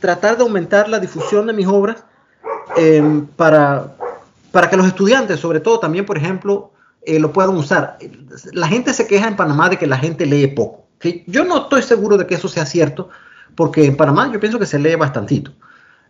tratar 0.00 0.36
de 0.38 0.44
aumentar 0.44 0.88
la 0.88 0.98
difusión 0.98 1.46
de 1.46 1.52
mis 1.52 1.66
obras 1.66 2.04
Em, 2.76 3.26
para, 3.26 3.94
para 4.50 4.68
que 4.68 4.76
los 4.76 4.86
estudiantes, 4.86 5.38
sobre 5.38 5.60
todo 5.60 5.78
también, 5.78 6.04
por 6.04 6.16
ejemplo, 6.16 6.72
eh, 7.02 7.20
lo 7.20 7.32
puedan 7.32 7.56
usar. 7.56 7.98
La 8.52 8.66
gente 8.66 8.92
se 8.92 9.06
queja 9.06 9.28
en 9.28 9.36
Panamá 9.36 9.68
de 9.68 9.78
que 9.78 9.86
la 9.86 9.98
gente 9.98 10.26
lee 10.26 10.48
poco. 10.48 10.86
Yo 11.26 11.44
no 11.44 11.62
estoy 11.62 11.82
seguro 11.82 12.16
de 12.16 12.26
que 12.26 12.34
eso 12.34 12.48
sea 12.48 12.66
cierto, 12.66 13.10
porque 13.54 13.84
en 13.84 13.96
Panamá 13.96 14.30
yo 14.32 14.40
pienso 14.40 14.58
que 14.58 14.66
se 14.66 14.78
lee 14.78 14.96
bastantito. 14.96 15.52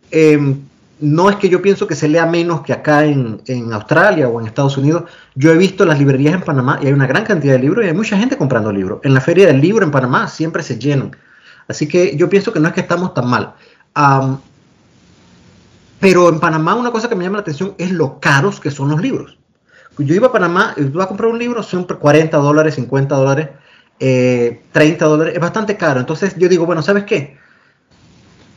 Em, 0.09 0.59
no 0.99 1.29
es 1.29 1.35
que 1.35 1.49
yo 1.49 1.61
pienso 1.61 1.85
que 1.85 1.93
se 1.93 2.07
lea 2.07 2.25
menos 2.25 2.61
que 2.61 2.73
acá 2.73 3.05
en, 3.05 3.41
en, 3.45 3.71
Australia 3.71 4.27
o 4.27 4.39
en 4.41 4.47
Estados 4.47 4.77
Unidos. 4.77 5.03
Yo 5.35 5.51
he 5.51 5.57
visto 5.57 5.85
las 5.85 5.99
librerías 5.99 6.33
en 6.33 6.41
Panamá 6.41 6.79
y 6.81 6.87
hay 6.87 6.93
una 6.93 7.05
gran 7.05 7.23
cantidad 7.23 7.53
de 7.53 7.59
libros 7.59 7.85
y 7.85 7.89
hay 7.89 7.93
mucha 7.93 8.17
gente 8.17 8.37
comprando 8.37 8.71
libros. 8.71 8.99
En 9.03 9.13
la 9.13 9.21
feria 9.21 9.45
del 9.45 9.61
libro 9.61 9.85
en 9.85 9.91
Panamá 9.91 10.27
siempre 10.27 10.63
se 10.63 10.79
llenan. 10.79 11.15
Así 11.67 11.87
que 11.87 12.15
yo 12.15 12.29
pienso 12.29 12.51
que 12.51 12.59
no 12.59 12.69
es 12.69 12.73
que 12.73 12.81
estamos 12.81 13.13
tan 13.13 13.27
mal. 13.27 13.53
Pero 15.99 16.29
en 16.29 16.39
Panamá 16.39 16.75
una 16.75 16.91
cosa 16.91 17.09
que 17.09 17.15
me 17.15 17.23
llama 17.23 17.37
la 17.37 17.41
atención 17.41 17.73
es 17.77 17.91
lo 17.91 18.19
caros 18.19 18.59
que 18.59 18.71
son 18.71 18.89
los 18.89 19.01
libros. 19.01 19.37
Yo 19.97 20.13
iba 20.13 20.27
a 20.27 20.31
Panamá, 20.31 20.75
y 20.77 20.83
voy 20.83 21.01
a 21.01 21.07
comprar 21.07 21.29
un 21.29 21.39
libro, 21.39 21.63
son 21.63 21.85
40 21.85 22.37
dólares, 22.37 22.75
50 22.75 23.15
dólares, 23.15 23.49
30 23.97 23.99
eh, 23.99 24.97
dólares, 24.99 25.33
es 25.33 25.41
bastante 25.41 25.75
caro. 25.75 25.99
Entonces 25.99 26.35
yo 26.37 26.47
digo, 26.47 26.67
bueno, 26.67 26.83
¿sabes 26.83 27.03
qué? 27.05 27.37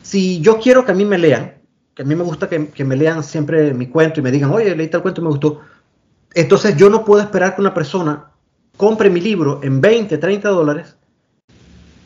Si 0.03 0.39
yo 0.41 0.59
quiero 0.59 0.85
que 0.85 0.91
a 0.91 0.95
mí 0.95 1.03
me 1.03 1.17
lean, 1.17 1.55
que 1.95 2.03
a 2.03 2.05
mí 2.05 2.15
me 2.15 2.23
gusta 2.23 2.47
que, 2.47 2.67
que 2.67 2.85
me 2.85 2.95
lean 2.95 3.23
siempre 3.23 3.73
mi 3.73 3.87
cuento 3.87 4.19
y 4.19 4.23
me 4.23 4.31
digan, 4.31 4.51
oye, 4.51 4.75
leí 4.75 4.87
tal 4.87 5.01
cuento 5.01 5.21
me 5.21 5.29
gustó, 5.29 5.61
entonces 6.33 6.77
yo 6.77 6.89
no 6.89 7.03
puedo 7.03 7.21
esperar 7.21 7.55
que 7.55 7.61
una 7.61 7.73
persona 7.73 8.31
compre 8.77 9.09
mi 9.09 9.19
libro 9.19 9.59
en 9.63 9.81
20, 9.81 10.17
30 10.17 10.49
dólares 10.49 10.95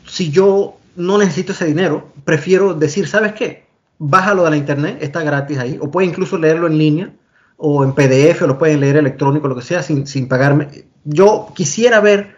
si 0.06 0.30
yo 0.30 0.78
no 0.96 1.18
necesito 1.18 1.52
ese 1.52 1.66
dinero. 1.66 2.12
Prefiero 2.24 2.74
decir, 2.74 3.06
¿sabes 3.06 3.34
qué? 3.34 3.65
Bájalo 3.98 4.44
de 4.44 4.50
la 4.50 4.56
internet, 4.56 4.98
está 5.00 5.22
gratis 5.22 5.58
ahí, 5.58 5.78
o 5.80 5.90
puede 5.90 6.08
incluso 6.08 6.38
leerlo 6.38 6.66
en 6.66 6.78
línea, 6.78 7.12
o 7.56 7.84
en 7.84 7.92
PDF, 7.92 8.42
o 8.42 8.46
lo 8.46 8.58
pueden 8.58 8.80
leer 8.80 8.96
electrónico, 8.96 9.48
lo 9.48 9.56
que 9.56 9.62
sea, 9.62 9.82
sin, 9.82 10.06
sin 10.06 10.28
pagarme. 10.28 10.68
Yo 11.04 11.48
quisiera 11.54 12.00
ver 12.00 12.36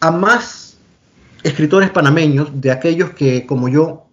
a 0.00 0.10
más 0.10 0.78
escritores 1.42 1.90
panameños, 1.90 2.60
de 2.60 2.70
aquellos 2.70 3.10
que, 3.10 3.46
como 3.46 3.68
yo, 3.68 4.06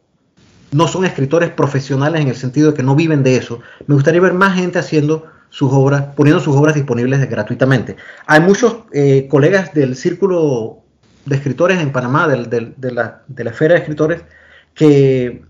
no 0.71 0.87
son 0.87 1.05
escritores 1.05 1.49
profesionales 1.49 2.21
en 2.21 2.27
el 2.27 2.35
sentido 2.35 2.71
de 2.71 2.77
que 2.77 2.83
no 2.83 2.95
viven 2.95 3.23
de 3.23 3.37
eso. 3.37 3.59
Me 3.87 3.95
gustaría 3.95 4.21
ver 4.21 4.33
más 4.33 4.55
gente 4.55 4.79
haciendo 4.79 5.25
sus 5.49 5.71
obras, 5.71 6.03
poniendo 6.15 6.41
sus 6.41 6.55
obras 6.55 6.75
disponibles 6.75 7.27
gratuitamente. 7.29 7.95
Hay 8.27 8.39
muchos 8.41 8.77
eh, 8.93 9.27
colegas 9.29 9.73
del 9.73 9.95
círculo 9.95 10.79
de 11.25 11.35
escritores 11.35 11.79
en 11.79 11.91
Panamá, 11.91 12.27
de, 12.27 12.73
la, 12.91 13.23
de 13.27 13.43
la 13.43 13.49
esfera 13.51 13.73
de 13.73 13.79
escritores, 13.79 14.21
que 14.73 15.43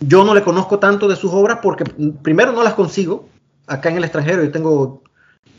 yo 0.00 0.24
no 0.24 0.34
le 0.34 0.42
conozco 0.42 0.78
tanto 0.78 1.08
de 1.08 1.16
sus 1.16 1.32
obras 1.32 1.58
porque 1.62 1.84
primero 2.22 2.52
no 2.52 2.62
las 2.62 2.74
consigo 2.74 3.28
acá 3.66 3.90
en 3.90 3.96
el 3.96 4.04
extranjero, 4.04 4.44
yo 4.44 4.52
tengo 4.52 5.02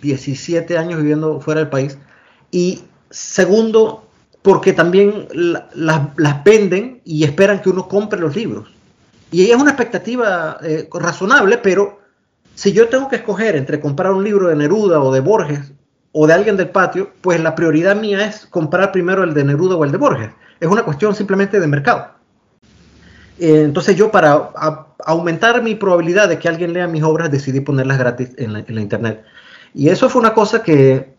17 0.02 0.78
años 0.78 1.02
viviendo 1.02 1.42
fuera 1.42 1.62
del 1.62 1.70
país, 1.70 1.98
y 2.52 2.84
segundo, 3.10 4.08
porque 4.42 4.74
también 4.74 5.28
las 5.34 6.44
venden 6.44 7.02
y 7.04 7.24
esperan 7.24 7.62
que 7.62 7.70
uno 7.70 7.88
compre 7.88 8.20
los 8.20 8.36
libros. 8.36 8.70
Y 9.32 9.50
es 9.50 9.56
una 9.58 9.72
expectativa 9.72 10.58
eh, 10.64 10.88
razonable, 10.94 11.58
pero 11.58 12.00
si 12.56 12.72
yo 12.72 12.88
tengo 12.88 13.10
que 13.10 13.18
escoger 13.18 13.56
entre 13.56 13.80
comprar 13.80 14.14
un 14.14 14.24
libro 14.24 14.48
de 14.48 14.56
Neruda 14.56 15.02
o 15.02 15.12
de 15.12 15.20
Borges 15.20 15.74
o 16.14 16.26
de 16.26 16.34
alguien 16.34 16.56
del 16.56 16.70
patio, 16.70 17.12
pues 17.22 17.42
la 17.42 17.54
prioridad 17.54 17.96
mía 17.96 18.26
es 18.26 18.46
comprar 18.46 18.92
primero 18.94 19.24
el 19.24 19.34
de 19.34 19.44
Neruda 19.44 19.76
o 19.76 19.84
el 19.84 19.92
de 19.92 19.98
Borges. 19.98 20.30
Es 20.60 20.70
una 20.70 20.84
cuestión 20.84 21.14
simplemente 21.14 21.60
de 21.60 21.68
mercado. 21.68 22.17
Eh, 23.40 23.62
entonces 23.64 23.96
yo 23.96 24.12
para 24.12 24.52
aumentar 25.06 25.62
mi 25.62 25.76
probabilidad 25.76 26.28
de 26.28 26.40
que 26.40 26.48
alguien 26.48 26.74
lea 26.74 26.88
mis 26.88 27.04
obras 27.04 27.32
decidí 27.32 27.60
ponerlas 27.60 27.98
gratis 27.98 28.32
en 28.38 28.54
la, 28.54 28.82
internet. 28.82 29.24
Y 29.74 29.90
eso 29.90 30.10
fue 30.10 30.22
una 30.22 30.34
cosa 30.34 30.64
que... 30.64 31.16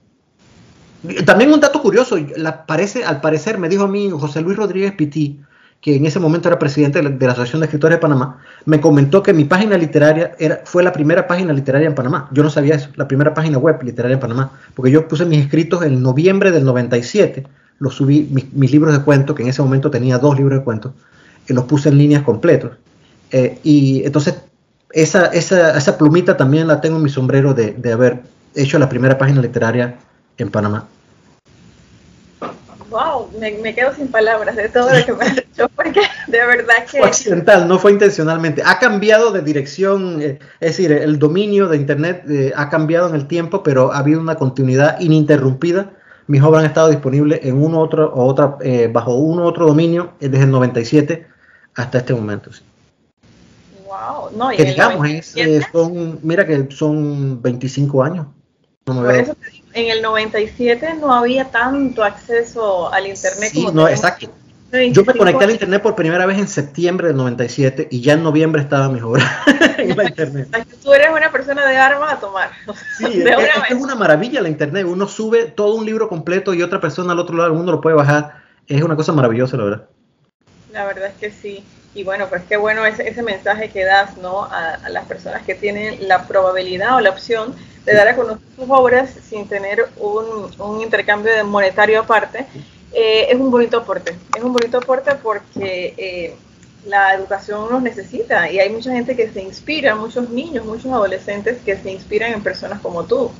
También 1.24 1.52
un 1.52 1.60
dato 1.60 1.80
curioso, 1.80 2.16
al 2.16 3.20
parecer 3.20 3.58
me 3.58 3.68
dijo 3.68 3.84
a 3.84 3.88
mí 3.88 4.10
José 4.10 4.40
Luis 4.40 4.56
Rodríguez 4.56 4.92
Pití, 4.92 5.40
que 5.80 5.94
en 5.94 6.06
ese 6.06 6.18
momento 6.18 6.48
era 6.48 6.58
presidente 6.58 7.00
de 7.00 7.26
la, 7.26 7.32
Asociación 7.32 7.60
de 7.60 7.66
Escritores 7.66 7.96
de 7.96 8.00
Panamá, 8.00 8.38
me 8.64 8.80
comentó 8.80 9.22
que 9.22 9.32
mi 9.32 9.44
página 9.44 9.78
literaria 9.78 10.34
era, 10.38 10.62
fue 10.64 10.82
la 10.82 10.92
primera 10.92 11.26
página 11.26 11.52
literaria 11.52 11.86
en 11.86 11.94
Panamá. 11.94 12.28
Yo 12.32 12.42
no 12.42 12.50
sabía 12.50 12.74
eso, 12.74 12.88
la 12.96 13.06
primera 13.06 13.32
página 13.32 13.58
web 13.58 13.80
literaria 13.82 14.14
en 14.14 14.20
Panamá, 14.20 14.50
porque 14.74 14.90
yo 14.90 15.06
puse 15.06 15.24
mis 15.24 15.44
escritos 15.44 15.84
en 15.84 16.02
noviembre 16.02 16.50
del 16.50 16.64
97, 16.64 17.46
los 17.78 17.94
subí, 17.94 18.28
mis, 18.52 18.72
libros 18.72 18.92
de 18.92 19.04
cuentos, 19.04 19.36
que 19.36 19.42
en 19.42 19.48
ese 19.50 19.62
momento 19.62 19.90
tenía 19.90 20.18
dos 20.18 20.36
libros 20.36 20.58
de 20.58 20.64
cuentos, 20.64 20.92
y 21.48 21.52
los 21.52 21.64
puse 21.64 21.88
en 21.88 21.98
líneas 21.98 22.22
completos. 22.22 22.72
Eh, 23.30 23.58
y 23.62 24.04
entonces 24.04 24.36
esa, 24.92 25.26
esa, 25.26 25.76
esa, 25.76 25.98
plumita 25.98 26.36
también 26.36 26.66
la 26.66 26.80
tengo 26.80 26.96
en 26.96 27.02
mi 27.02 27.10
sombrero 27.10 27.52
de, 27.52 27.72
de 27.72 27.92
haber 27.92 28.20
hecho 28.54 28.78
la 28.78 28.88
primera 28.88 29.18
página 29.18 29.42
literaria 29.42 29.96
en 30.38 30.50
Panamá 30.50 30.88
wow, 32.90 33.28
me, 33.38 33.74
quedo 33.74 33.94
sin 33.94 34.08
palabras 34.08 34.56
de 34.56 34.68
todo 34.68 34.88
lo 34.92 35.04
que 35.04 35.12
me 35.12 35.24
has 35.24 35.36
dicho, 35.36 35.68
porque 35.74 36.00
de 36.26 36.46
verdad 36.46 36.84
que... 36.90 36.98
Fue 36.98 37.08
accidental, 37.08 37.68
no 37.68 37.78
fue 37.78 37.92
intencionalmente. 37.92 38.62
Ha 38.64 38.78
cambiado 38.78 39.30
de 39.30 39.42
dirección, 39.42 40.20
eh, 40.22 40.38
es 40.60 40.76
decir, 40.76 40.92
el 40.92 41.18
dominio 41.18 41.68
de 41.68 41.76
Internet 41.76 42.24
eh, 42.28 42.52
ha 42.56 42.68
cambiado 42.68 43.08
en 43.08 43.14
el 43.14 43.26
tiempo, 43.26 43.62
pero 43.62 43.92
ha 43.92 43.98
habido 43.98 44.20
una 44.20 44.36
continuidad 44.36 45.00
ininterrumpida. 45.00 45.90
Mis 46.26 46.42
obras 46.42 46.60
han 46.60 46.66
estado 46.66 46.88
disponibles 46.88 47.40
en 47.42 47.62
uno 47.62 47.80
otro 47.80 48.12
o 48.12 48.24
otra, 48.24 48.56
eh, 48.60 48.90
bajo 48.92 49.14
uno 49.14 49.44
otro 49.44 49.66
dominio 49.66 50.12
desde 50.20 50.44
el 50.44 50.50
97 50.50 51.26
hasta 51.78 51.98
este 51.98 52.12
momento. 52.12 52.50
Wow, 53.86 54.36
no, 54.36 54.52
y 54.52 54.56
que 54.56 54.64
digamos, 54.64 55.06
son, 55.72 56.18
mira 56.22 56.46
que 56.46 56.68
son 56.70 57.40
25 57.40 58.02
años. 58.02 58.26
Por 58.84 59.14
eso 59.14 59.34
te 59.34 59.50
digo, 59.50 59.66
en 59.72 59.90
el 59.90 60.02
97 60.02 60.94
no 61.00 61.12
había 61.12 61.44
tanto 61.50 62.02
acceso 62.02 62.92
al 62.92 63.06
Internet 63.06 63.50
sí, 63.52 63.66
no, 63.72 63.88
exacto. 63.88 64.30
Yo 64.92 65.04
me 65.04 65.14
conecté 65.14 65.44
al 65.44 65.50
Internet 65.52 65.82
por 65.82 65.94
primera 65.94 66.26
vez 66.26 66.38
en 66.38 66.48
septiembre 66.48 67.08
del 67.08 67.16
97 67.16 67.88
y 67.90 68.00
ya 68.02 68.14
en 68.14 68.22
noviembre 68.22 68.60
estaba 68.60 68.88
mi 68.90 69.00
obra 69.00 69.24
en 69.78 69.96
la 69.96 70.04
Internet. 70.04 70.48
Tú 70.82 70.92
eres 70.92 71.08
una 71.10 71.30
persona 71.30 71.64
de 71.66 71.76
armas 71.76 72.14
a 72.14 72.20
tomar. 72.20 72.50
Sí, 72.98 73.22
es, 73.22 73.76
una 73.80 73.94
maravilla 73.94 74.42
la 74.42 74.48
Internet. 74.48 74.84
Uno 74.86 75.06
sube 75.06 75.44
todo 75.44 75.74
un 75.74 75.86
libro 75.86 76.08
completo 76.08 76.52
y 76.52 76.62
otra 76.62 76.80
persona 76.80 77.12
al 77.12 77.18
otro 77.20 77.36
lado 77.36 77.48
del 77.48 77.56
mundo 77.56 77.72
lo 77.72 77.80
puede 77.80 77.96
bajar. 77.96 78.42
Es 78.66 78.82
una 78.82 78.96
cosa 78.96 79.12
maravillosa, 79.12 79.56
la 79.56 79.64
verdad. 79.64 79.88
La 80.78 80.84
verdad 80.84 81.08
es 81.08 81.14
que 81.14 81.32
sí. 81.32 81.64
Y 81.92 82.04
bueno, 82.04 82.28
pues 82.28 82.44
qué 82.48 82.56
bueno 82.56 82.86
ese, 82.86 83.08
ese 83.08 83.20
mensaje 83.20 83.68
que 83.68 83.84
das 83.84 84.16
¿no? 84.16 84.44
a, 84.44 84.78
las 84.88 85.06
personas 85.06 85.42
que 85.42 85.56
tienen 85.56 86.06
la 86.06 86.28
probabilidad 86.28 86.94
o 86.94 87.00
la 87.00 87.10
opción 87.10 87.52
de 87.84 87.94
dar 87.94 88.06
a 88.06 88.14
conocer 88.14 88.46
sus 88.54 88.66
obras 88.68 89.10
sin 89.28 89.48
tener 89.48 89.88
un, 89.96 90.48
un 90.56 90.80
intercambio 90.80 91.34
de 91.34 91.42
monetario 91.42 91.98
aparte, 91.98 92.46
eh, 92.92 93.26
es 93.28 93.34
un 93.34 93.50
bonito 93.50 93.78
aporte. 93.78 94.14
Es 94.36 94.40
un 94.40 94.52
bonito 94.52 94.78
aporte 94.78 95.16
porque 95.16 95.94
eh, 95.96 96.36
la 96.86 97.14
educación 97.14 97.68
nos 97.68 97.82
necesita 97.82 98.48
y 98.48 98.60
hay 98.60 98.70
mucha 98.70 98.92
gente 98.92 99.16
que 99.16 99.32
se 99.32 99.42
inspira, 99.42 99.96
muchos 99.96 100.30
niños, 100.30 100.64
muchos 100.64 100.92
adolescentes 100.92 101.58
que 101.64 101.76
se 101.76 101.90
inspiran 101.90 102.34
en 102.34 102.40
personas 102.44 102.78
como 102.78 103.02
tú. 103.02 103.32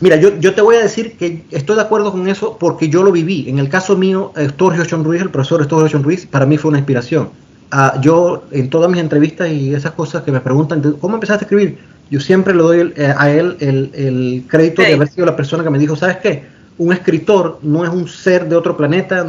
Mira, 0.00 0.16
yo, 0.16 0.38
yo 0.38 0.54
te 0.54 0.60
voy 0.60 0.76
a 0.76 0.80
decir 0.80 1.16
que 1.16 1.42
estoy 1.50 1.76
de 1.76 1.82
acuerdo 1.82 2.12
con 2.12 2.28
eso 2.28 2.56
porque 2.58 2.88
yo 2.88 3.02
lo 3.02 3.10
viví. 3.10 3.48
En 3.48 3.58
el 3.58 3.68
caso 3.68 3.96
mío, 3.96 4.32
Estorgio 4.36 4.84
John 4.88 5.04
Ruiz, 5.04 5.22
el 5.22 5.30
profesor 5.30 5.60
Estorgio 5.60 5.88
John 5.90 6.04
Ruiz, 6.04 6.26
para 6.26 6.46
mí 6.46 6.56
fue 6.56 6.68
una 6.68 6.78
inspiración. 6.78 7.30
Uh, 7.72 8.00
yo, 8.00 8.44
en 8.50 8.70
todas 8.70 8.90
mis 8.90 9.00
entrevistas 9.00 9.50
y 9.50 9.74
esas 9.74 9.92
cosas 9.92 10.22
que 10.22 10.32
me 10.32 10.40
preguntan, 10.40 10.80
¿cómo 11.00 11.14
empezaste 11.14 11.44
a 11.44 11.46
escribir? 11.46 11.78
yo 12.10 12.20
siempre 12.20 12.54
le 12.54 12.62
doy 12.62 12.92
eh, 12.96 13.14
a 13.16 13.30
él 13.30 13.56
el, 13.60 14.44
crédito 14.48 14.82
de 14.82 14.94
haber 14.94 15.08
sido 15.08 15.26
la 15.26 15.36
persona 15.36 15.62
que 15.62 15.70
me 15.70 15.78
dijo, 15.78 15.96
¿sabes 15.96 16.18
qué? 16.18 16.44
Un 16.78 16.92
escritor 16.92 17.58
no 17.62 17.84
es 17.84 17.90
un 17.90 18.08
ser 18.08 18.48
de 18.48 18.56
otro 18.56 18.76
planeta, 18.76 19.24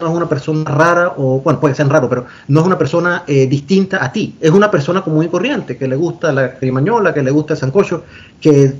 no 0.00 0.06
es 0.06 0.14
una 0.14 0.28
persona 0.28 0.64
rara, 0.64 1.14
o 1.16 1.40
bueno, 1.40 1.58
puede 1.58 1.74
ser 1.74 1.88
raro, 1.88 2.08
pero 2.08 2.26
no 2.48 2.60
es 2.60 2.66
una 2.66 2.78
persona 2.78 3.24
eh, 3.26 3.46
distinta 3.46 4.04
a 4.04 4.12
ti, 4.12 4.36
es 4.40 4.50
una 4.50 4.70
persona 4.70 5.02
común 5.02 5.24
y 5.24 5.28
corriente, 5.28 5.76
que 5.76 5.88
le 5.88 5.96
gusta 5.96 6.32
la 6.32 6.54
crimañola, 6.54 7.14
que 7.14 7.22
le 7.22 7.30
gusta 7.30 7.54
el 7.54 7.60
sancocho, 7.60 8.04
que 8.40 8.74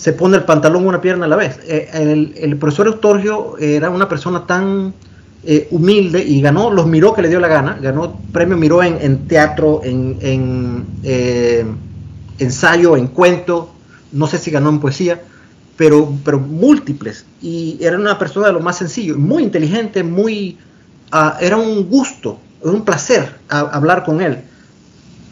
se 0.00 0.14
pone 0.14 0.38
el 0.38 0.44
pantalón 0.44 0.86
una 0.86 1.00
pierna 1.00 1.26
a 1.26 1.28
la 1.28 1.36
vez. 1.36 1.60
Eh, 1.64 1.90
el, 2.40 2.56
profesor 2.56 2.86
Eustorgio 2.86 3.58
era 3.58 3.90
una 3.90 4.08
persona 4.08 4.46
tan 4.46 4.94
humilde 5.70 6.22
y 6.22 6.42
ganó 6.42 6.70
los 6.70 6.86
Miró 6.86 7.14
que 7.14 7.22
le 7.22 7.28
dio 7.28 7.40
la 7.40 7.48
gana, 7.48 7.78
ganó 7.80 8.18
premio 8.32 8.56
Miró 8.56 8.82
en, 8.82 9.26
teatro, 9.26 9.80
en, 9.82 10.18
en 10.20 10.84
ensayo, 12.38 12.96
en 12.96 13.08
cuento, 13.08 13.72
no 14.12 14.26
sé 14.26 14.38
si 14.38 14.50
ganó 14.50 14.70
en 14.70 14.80
poesía, 14.80 15.20
pero, 15.76 16.12
pero 16.24 16.38
múltiples. 16.38 17.24
Y 17.40 17.78
era 17.80 17.96
una 17.96 18.18
persona 18.18 18.48
de 18.48 18.52
lo 18.52 18.60
más 18.60 18.76
sencillo, 18.76 19.16
muy 19.16 19.42
inteligente, 19.42 20.02
muy... 20.02 20.58
Ah, 21.12 21.38
era 21.40 21.56
un 21.56 21.88
gusto, 21.88 22.38
un 22.60 22.84
placer 22.84 23.36
hablar 23.48 24.04
con 24.04 24.20
él. 24.20 24.42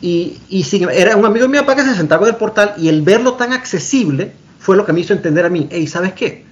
Y, 0.01 0.39
y 0.49 0.65
era 0.93 1.17
un 1.17 1.25
amigo 1.25 1.49
mi 1.49 1.59
papá 1.59 1.77
que 1.77 1.83
se 1.83 1.95
sentaba 1.95 2.27
en 2.27 2.35
el 2.35 2.39
portal 2.39 2.75
y 2.79 2.89
el 2.89 3.03
verlo 3.03 3.35
tan 3.35 3.53
accesible 3.53 4.33
fue 4.59 4.77
lo 4.77 4.85
que 4.85 4.93
me 4.93 5.01
hizo 5.01 5.13
entender 5.13 5.45
a 5.45 5.49
mí, 5.49 5.69
hey, 5.71 5.87
¿sabes 5.87 6.13
qué? 6.13 6.45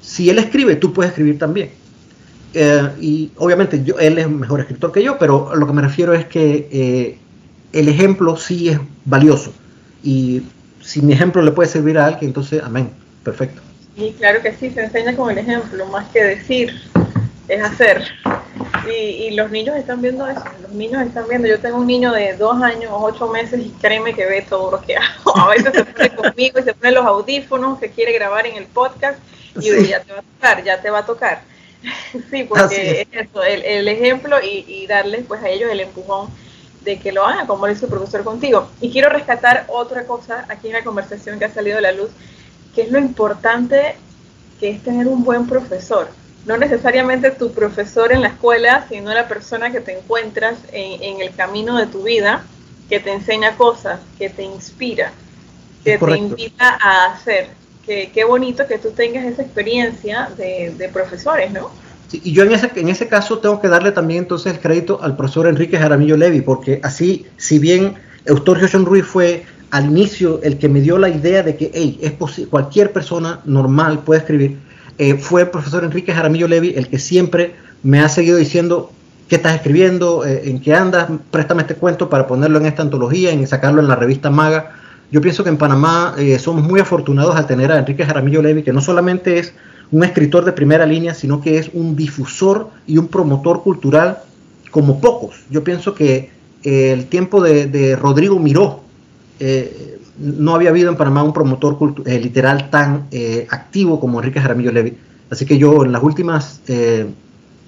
Si 0.00 0.30
él 0.30 0.38
escribe, 0.38 0.76
tú 0.76 0.92
puedes 0.92 1.10
escribir 1.10 1.38
también. 1.38 1.70
Eh, 2.54 2.88
y 3.00 3.30
obviamente 3.36 3.84
yo, 3.84 3.98
él 3.98 4.18
es 4.18 4.28
mejor 4.28 4.60
escritor 4.60 4.92
que 4.92 5.02
yo, 5.02 5.18
pero 5.18 5.54
lo 5.54 5.66
que 5.66 5.72
me 5.72 5.82
refiero 5.82 6.14
es 6.14 6.26
que 6.26 6.68
eh, 6.70 7.18
el 7.72 7.88
ejemplo 7.88 8.36
sí 8.36 8.70
es 8.70 8.80
valioso. 9.04 9.52
Y 10.02 10.42
si 10.80 11.02
mi 11.02 11.12
ejemplo 11.12 11.42
le 11.42 11.52
puede 11.52 11.68
servir 11.68 11.98
a 11.98 12.06
alguien, 12.06 12.28
entonces, 12.28 12.62
amén, 12.62 12.90
perfecto. 13.22 13.60
Y 13.96 14.12
claro 14.12 14.40
que 14.40 14.52
sí, 14.54 14.70
se 14.70 14.84
enseña 14.84 15.14
con 15.16 15.30
el 15.30 15.38
ejemplo, 15.38 15.84
más 15.86 16.08
que 16.08 16.22
decir, 16.22 16.72
es 17.48 17.62
hacer. 17.62 18.04
Y, 18.90 19.30
los 19.32 19.50
niños 19.50 19.76
están 19.76 20.00
viendo 20.00 20.26
eso, 20.26 20.42
los 20.62 20.72
niños 20.72 21.02
están 21.02 21.28
viendo, 21.28 21.46
yo 21.46 21.60
tengo 21.60 21.78
un 21.78 21.86
niño 21.86 22.12
de 22.12 22.34
dos 22.36 22.60
años, 22.62 22.90
ocho 22.94 23.28
meses 23.28 23.60
y 23.60 23.70
créeme 23.80 24.14
que 24.14 24.26
ve 24.26 24.46
todo 24.48 24.70
lo 24.70 24.80
que 24.80 24.96
hago. 24.96 25.36
A 25.36 25.48
veces 25.48 25.72
se 25.72 25.84
pone 25.84 26.14
conmigo 26.14 26.58
y 26.58 26.62
se 26.62 26.74
pone 26.74 26.92
los 26.92 27.06
audífonos, 27.06 27.78
que 27.78 27.90
quiere 27.90 28.12
grabar 28.12 28.46
en 28.46 28.56
el 28.56 28.66
podcast 28.66 29.18
y 29.60 29.66
yo 29.66 29.80
ya 29.80 30.00
te 30.02 30.12
va 30.12 30.20
a 30.20 30.22
tocar, 30.22 30.64
ya 30.64 30.80
te 30.80 30.90
va 30.90 30.98
a 30.98 31.06
tocar. 31.06 31.42
sí, 32.30 32.44
porque 32.44 33.06
es. 33.12 33.28
eso, 33.28 33.42
el, 33.42 33.88
ejemplo 33.88 34.36
y, 34.42 34.64
y 34.66 34.86
darles 34.86 35.24
pues 35.28 35.42
a 35.42 35.48
ellos 35.48 35.70
el 35.70 35.80
empujón 35.80 36.28
de 36.82 36.98
que 36.98 37.12
lo 37.12 37.24
haga, 37.24 37.46
como 37.46 37.66
lo 37.66 37.72
hizo 37.72 37.86
el 37.86 37.92
profesor 37.92 38.24
contigo. 38.24 38.68
Y 38.80 38.90
quiero 38.90 39.08
rescatar 39.08 39.66
otra 39.68 40.04
cosa 40.04 40.46
aquí 40.48 40.68
en 40.68 40.74
la 40.74 40.84
conversación 40.84 41.38
que 41.38 41.44
ha 41.44 41.52
salido 41.52 41.78
a 41.78 41.82
la 41.82 41.92
luz, 41.92 42.10
que 42.74 42.82
es 42.82 42.90
lo 42.90 42.98
importante 42.98 43.96
que 44.58 44.70
es 44.70 44.82
tener 44.82 45.06
un 45.06 45.24
buen 45.24 45.46
profesor. 45.46 46.08
No 46.46 46.56
necesariamente 46.56 47.30
tu 47.30 47.52
profesor 47.52 48.12
en 48.12 48.22
la 48.22 48.28
escuela, 48.28 48.86
sino 48.88 49.12
la 49.12 49.28
persona 49.28 49.70
que 49.70 49.80
te 49.80 49.98
encuentras 49.98 50.58
en, 50.72 51.20
el 51.20 51.34
camino 51.34 51.76
de 51.76 51.86
tu 51.86 52.02
vida, 52.02 52.44
que 52.88 53.00
te 53.00 53.12
enseña 53.12 53.56
cosas, 53.56 54.00
que 54.18 54.30
te 54.30 54.42
inspira, 54.42 55.12
que 55.84 55.98
te 55.98 56.16
invita 56.16 56.78
a 56.80 57.12
hacer. 57.12 57.48
Que, 57.84 58.10
qué 58.12 58.24
bonito 58.24 58.66
que 58.66 58.78
tú 58.78 58.90
tengas 58.90 59.24
esa 59.24 59.42
experiencia 59.42 60.30
de, 60.36 60.74
de 60.76 60.88
profesores, 60.88 61.50
¿no? 61.52 61.70
y 62.12 62.32
yo 62.32 62.42
en 62.42 62.52
ese, 62.52 62.70
en 62.74 62.88
ese 62.88 63.08
caso 63.08 63.38
tengo 63.38 63.60
que 63.60 63.68
darle 63.68 63.92
también 63.92 64.20
entonces 64.20 64.54
el 64.54 64.60
crédito 64.60 65.00
al 65.02 65.16
profesor 65.16 65.46
Enrique 65.46 65.78
Jaramillo 65.78 66.16
Levi, 66.16 66.40
porque 66.40 66.80
así, 66.82 67.26
si 67.36 67.58
bien 67.58 67.96
Eustorgio 68.24 68.68
John 68.70 68.86
Ruiz 68.86 69.04
fue 69.04 69.44
al 69.70 69.86
inicio 69.86 70.40
el 70.42 70.58
que 70.58 70.68
me 70.68 70.80
dio 70.80 70.98
la 70.98 71.10
idea 71.10 71.42
de 71.42 71.56
que 71.56 71.70
hey, 71.74 71.98
es 72.00 72.12
cualquier 72.46 72.92
persona 72.92 73.40
normal 73.44 74.00
puede 74.00 74.20
escribir, 74.20 74.58
eh, 74.98 75.14
fue 75.14 75.42
el 75.42 75.48
profesor 75.48 75.84
Enrique 75.84 76.12
Jaramillo 76.12 76.48
Levi 76.48 76.74
el 76.76 76.88
que 76.88 76.98
siempre 76.98 77.54
me 77.82 78.00
ha 78.00 78.08
seguido 78.08 78.36
diciendo 78.36 78.90
qué 79.28 79.36
estás 79.36 79.54
escribiendo, 79.54 80.24
eh, 80.26 80.42
en 80.50 80.60
qué 80.60 80.74
andas, 80.74 81.08
préstame 81.30 81.62
este 81.62 81.76
cuento 81.76 82.10
para 82.10 82.26
ponerlo 82.26 82.58
en 82.58 82.66
esta 82.66 82.82
antología, 82.82 83.30
en 83.30 83.46
sacarlo 83.46 83.80
en 83.80 83.88
la 83.88 83.94
revista 83.94 84.30
Maga. 84.30 84.72
Yo 85.12 85.20
pienso 85.20 85.44
que 85.44 85.50
en 85.50 85.56
Panamá 85.56 86.14
eh, 86.18 86.38
somos 86.38 86.64
muy 86.64 86.80
afortunados 86.80 87.36
al 87.36 87.46
tener 87.46 87.70
a 87.70 87.78
Enrique 87.78 88.04
Jaramillo 88.04 88.42
Levi, 88.42 88.62
que 88.62 88.72
no 88.72 88.80
solamente 88.80 89.38
es 89.38 89.54
un 89.90 90.04
escritor 90.04 90.44
de 90.44 90.52
primera 90.52 90.84
línea, 90.84 91.14
sino 91.14 91.40
que 91.40 91.58
es 91.58 91.70
un 91.72 91.96
difusor 91.96 92.68
y 92.86 92.98
un 92.98 93.08
promotor 93.08 93.62
cultural 93.62 94.18
como 94.70 95.00
pocos. 95.00 95.36
Yo 95.48 95.64
pienso 95.64 95.94
que 95.94 96.30
el 96.62 97.06
tiempo 97.06 97.42
de, 97.42 97.96
Rodrigo 97.96 98.38
Miró, 98.38 98.82
eh, 99.40 99.97
no 100.18 100.54
había 100.54 100.70
habido 100.70 100.90
en 100.90 100.96
Panamá 100.96 101.22
un 101.22 101.32
promotor 101.32 101.76
eh, 102.06 102.18
literal 102.18 102.70
tan 102.70 103.06
activo 103.50 104.00
como 104.00 104.18
Enrique 104.18 104.40
Jaramillo 104.40 104.72
Levy. 104.72 104.96
Así 105.30 105.46
que 105.46 105.58
yo 105.58 105.84
en 105.84 105.92
las 105.92 106.02
últimas 106.02 106.62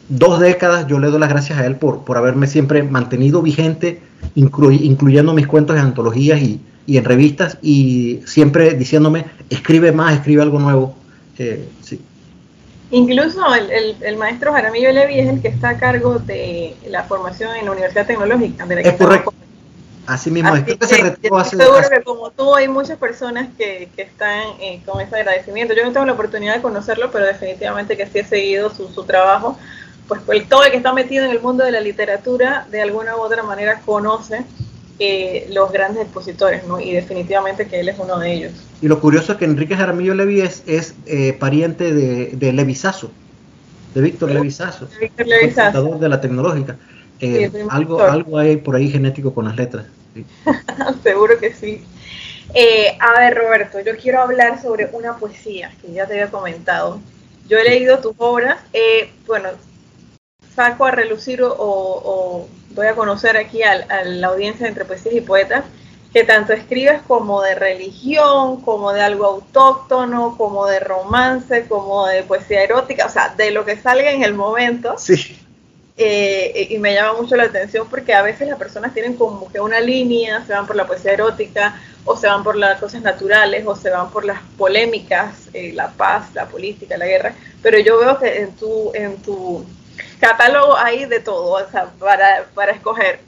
dos 0.08 0.40
décadas 0.40 0.86
yo 0.86 0.98
le 0.98 1.08
doy 1.08 1.20
las 1.20 1.28
gracias 1.28 1.58
a 1.58 1.66
él 1.66 1.76
por, 1.76 2.04
por 2.04 2.16
haberme 2.16 2.46
siempre 2.46 2.82
mantenido 2.82 3.42
vigente, 3.42 4.00
incluyendo 4.34 5.32
mis 5.32 5.46
cuentos 5.46 5.76
de 5.76 5.82
antologías 5.82 6.40
y, 6.40 6.60
y 6.86 6.96
en 6.98 7.04
revistas 7.04 7.58
y 7.62 8.20
siempre 8.26 8.74
diciéndome, 8.74 9.24
escribe 9.48 9.92
más, 9.92 10.14
escribe 10.14 10.42
algo 10.42 10.58
nuevo. 10.58 10.96
Eh, 11.38 11.68
sí. 11.82 12.00
Incluso 12.90 13.40
el, 13.54 13.96
el, 14.02 14.16
maestro 14.16 14.52
Jaramillo 14.52 14.90
Levi 14.90 15.20
es 15.20 15.28
el 15.28 15.40
que 15.40 15.48
está 15.48 15.70
a 15.70 15.78
cargo 15.78 16.18
de 16.18 16.74
la 16.88 17.04
formación 17.04 17.54
en 17.54 17.66
la 17.66 17.70
Universidad 17.70 18.06
Tecnológica. 18.06 18.66
De 18.66 18.74
la 18.74 18.80
es 18.80 18.94
correcto. 18.94 19.32
Así 20.10 20.28
mismo, 20.28 20.56
es. 20.56 20.64
que, 20.64 20.76
se 20.84 20.96
seguro 21.56 21.88
que 21.88 22.02
como 22.02 22.32
tú 22.32 22.52
hay 22.56 22.66
muchas 22.66 22.98
personas 22.98 23.48
que, 23.56 23.88
que 23.94 24.02
están 24.02 24.42
eh, 24.60 24.82
con 24.84 25.00
ese 25.00 25.14
agradecimiento. 25.14 25.72
Yo 25.72 25.84
no 25.84 25.92
tengo 25.92 26.04
la 26.04 26.14
oportunidad 26.14 26.56
de 26.56 26.62
conocerlo, 26.62 27.12
pero 27.12 27.26
definitivamente 27.26 27.96
que 27.96 28.06
sí 28.06 28.18
he 28.18 28.24
seguido 28.24 28.74
su, 28.74 28.88
su 28.88 29.04
trabajo. 29.04 29.56
Pues, 30.08 30.20
pues 30.26 30.48
todo 30.48 30.64
el 30.64 30.72
que 30.72 30.78
está 30.78 30.92
metido 30.92 31.24
en 31.24 31.30
el 31.30 31.40
mundo 31.40 31.64
de 31.64 31.70
la 31.70 31.80
literatura, 31.80 32.66
de 32.72 32.82
alguna 32.82 33.16
u 33.16 33.20
otra 33.20 33.44
manera 33.44 33.82
conoce 33.86 34.44
eh, 34.98 35.48
los 35.52 35.70
grandes 35.70 36.02
expositores, 36.02 36.66
¿no? 36.66 36.80
Y 36.80 36.90
definitivamente 36.90 37.68
que 37.68 37.78
él 37.78 37.88
es 37.88 37.96
uno 37.96 38.18
de 38.18 38.32
ellos. 38.32 38.52
Y 38.82 38.88
lo 38.88 38.98
curioso 39.00 39.32
es 39.32 39.38
que 39.38 39.44
Enrique 39.44 39.76
Jaramillo 39.76 40.14
Levi 40.14 40.40
es, 40.40 40.64
eh, 41.06 41.34
pariente 41.34 41.94
de, 41.94 42.32
de 42.32 42.52
Levisazo, 42.52 43.12
de 43.94 44.00
Víctor 44.00 44.32
Levisazo, 44.32 44.88
Víctor 45.00 45.28
Levisazo. 45.28 45.98
de 46.00 46.08
la 46.08 46.20
tecnológica. 46.20 46.76
Eh, 47.20 47.52
algo, 47.68 48.02
algo 48.02 48.38
hay 48.38 48.56
por 48.56 48.74
ahí 48.74 48.90
genético 48.90 49.32
con 49.32 49.44
las 49.44 49.54
letras. 49.54 49.84
Seguro 51.02 51.38
que 51.38 51.52
sí. 51.54 51.84
a 53.00 53.20
ver, 53.20 53.36
Roberto, 53.36 53.80
yo 53.80 53.96
quiero 53.96 54.20
hablar 54.20 54.60
sobre 54.60 54.88
una 54.92 55.16
poesía 55.16 55.72
que 55.80 55.92
ya 55.92 56.06
te 56.06 56.14
había 56.14 56.30
comentado. 56.30 57.00
Yo 57.48 57.58
he 57.58 57.64
leído 57.64 57.98
tus 57.98 58.14
obras. 58.18 58.58
bueno, 59.26 59.50
saco 60.54 60.84
a 60.84 60.90
relucir 60.90 61.40
o, 61.42 62.46
doy 62.70 62.86
a 62.86 62.94
conocer 62.94 63.36
aquí 63.36 63.62
a, 63.62 64.04
la 64.04 64.28
audiencia 64.28 64.68
entre 64.68 64.84
poesías 64.84 65.14
y 65.14 65.20
poetas 65.20 65.64
que 66.12 66.24
tanto 66.24 66.52
escribes 66.52 67.02
como 67.06 67.40
de 67.40 67.54
religión, 67.54 68.62
como 68.62 68.92
de 68.92 69.00
algo 69.00 69.26
autóctono, 69.26 70.36
como 70.36 70.66
de 70.66 70.80
romance, 70.80 71.66
como 71.68 72.06
de 72.06 72.24
poesía 72.24 72.64
erótica, 72.64 73.06
o 73.06 73.08
sea, 73.08 73.28
de 73.36 73.52
lo 73.52 73.64
que 73.64 73.76
salga 73.76 74.10
en 74.10 74.24
el 74.24 74.34
momento. 74.34 74.96
Sí. 74.98 75.38
Eh, 76.02 76.68
y 76.70 76.78
me 76.78 76.94
llama 76.94 77.20
mucho 77.20 77.36
la 77.36 77.42
atención 77.42 77.86
porque 77.90 78.14
a 78.14 78.22
veces 78.22 78.48
las 78.48 78.58
personas 78.58 78.94
tienen 78.94 79.16
como 79.16 79.52
que 79.52 79.60
una 79.60 79.80
línea, 79.80 80.42
se 80.46 80.54
van 80.54 80.66
por 80.66 80.74
la 80.74 80.86
poesía 80.86 81.12
erótica, 81.12 81.78
o 82.06 82.16
se 82.16 82.26
van 82.26 82.42
por 82.42 82.56
las 82.56 82.80
cosas 82.80 83.02
naturales, 83.02 83.66
o 83.66 83.76
se 83.76 83.90
van 83.90 84.10
por 84.10 84.24
las 84.24 84.40
polémicas, 84.56 85.50
eh, 85.52 85.72
la 85.74 85.90
paz, 85.90 86.30
la 86.32 86.46
política, 86.48 86.96
la 86.96 87.04
guerra, 87.04 87.34
pero 87.62 87.78
yo 87.78 87.98
veo 87.98 88.18
que 88.18 88.34
en 88.40 88.56
tu, 88.56 88.90
en 88.94 89.18
tu 89.18 89.62
catálogo 90.18 90.74
ahí 90.74 91.04
de 91.04 91.20
todo, 91.20 91.62
o 91.62 91.70
sea, 91.70 91.90
para, 91.98 92.46
para 92.54 92.72
escoger. 92.72 93.20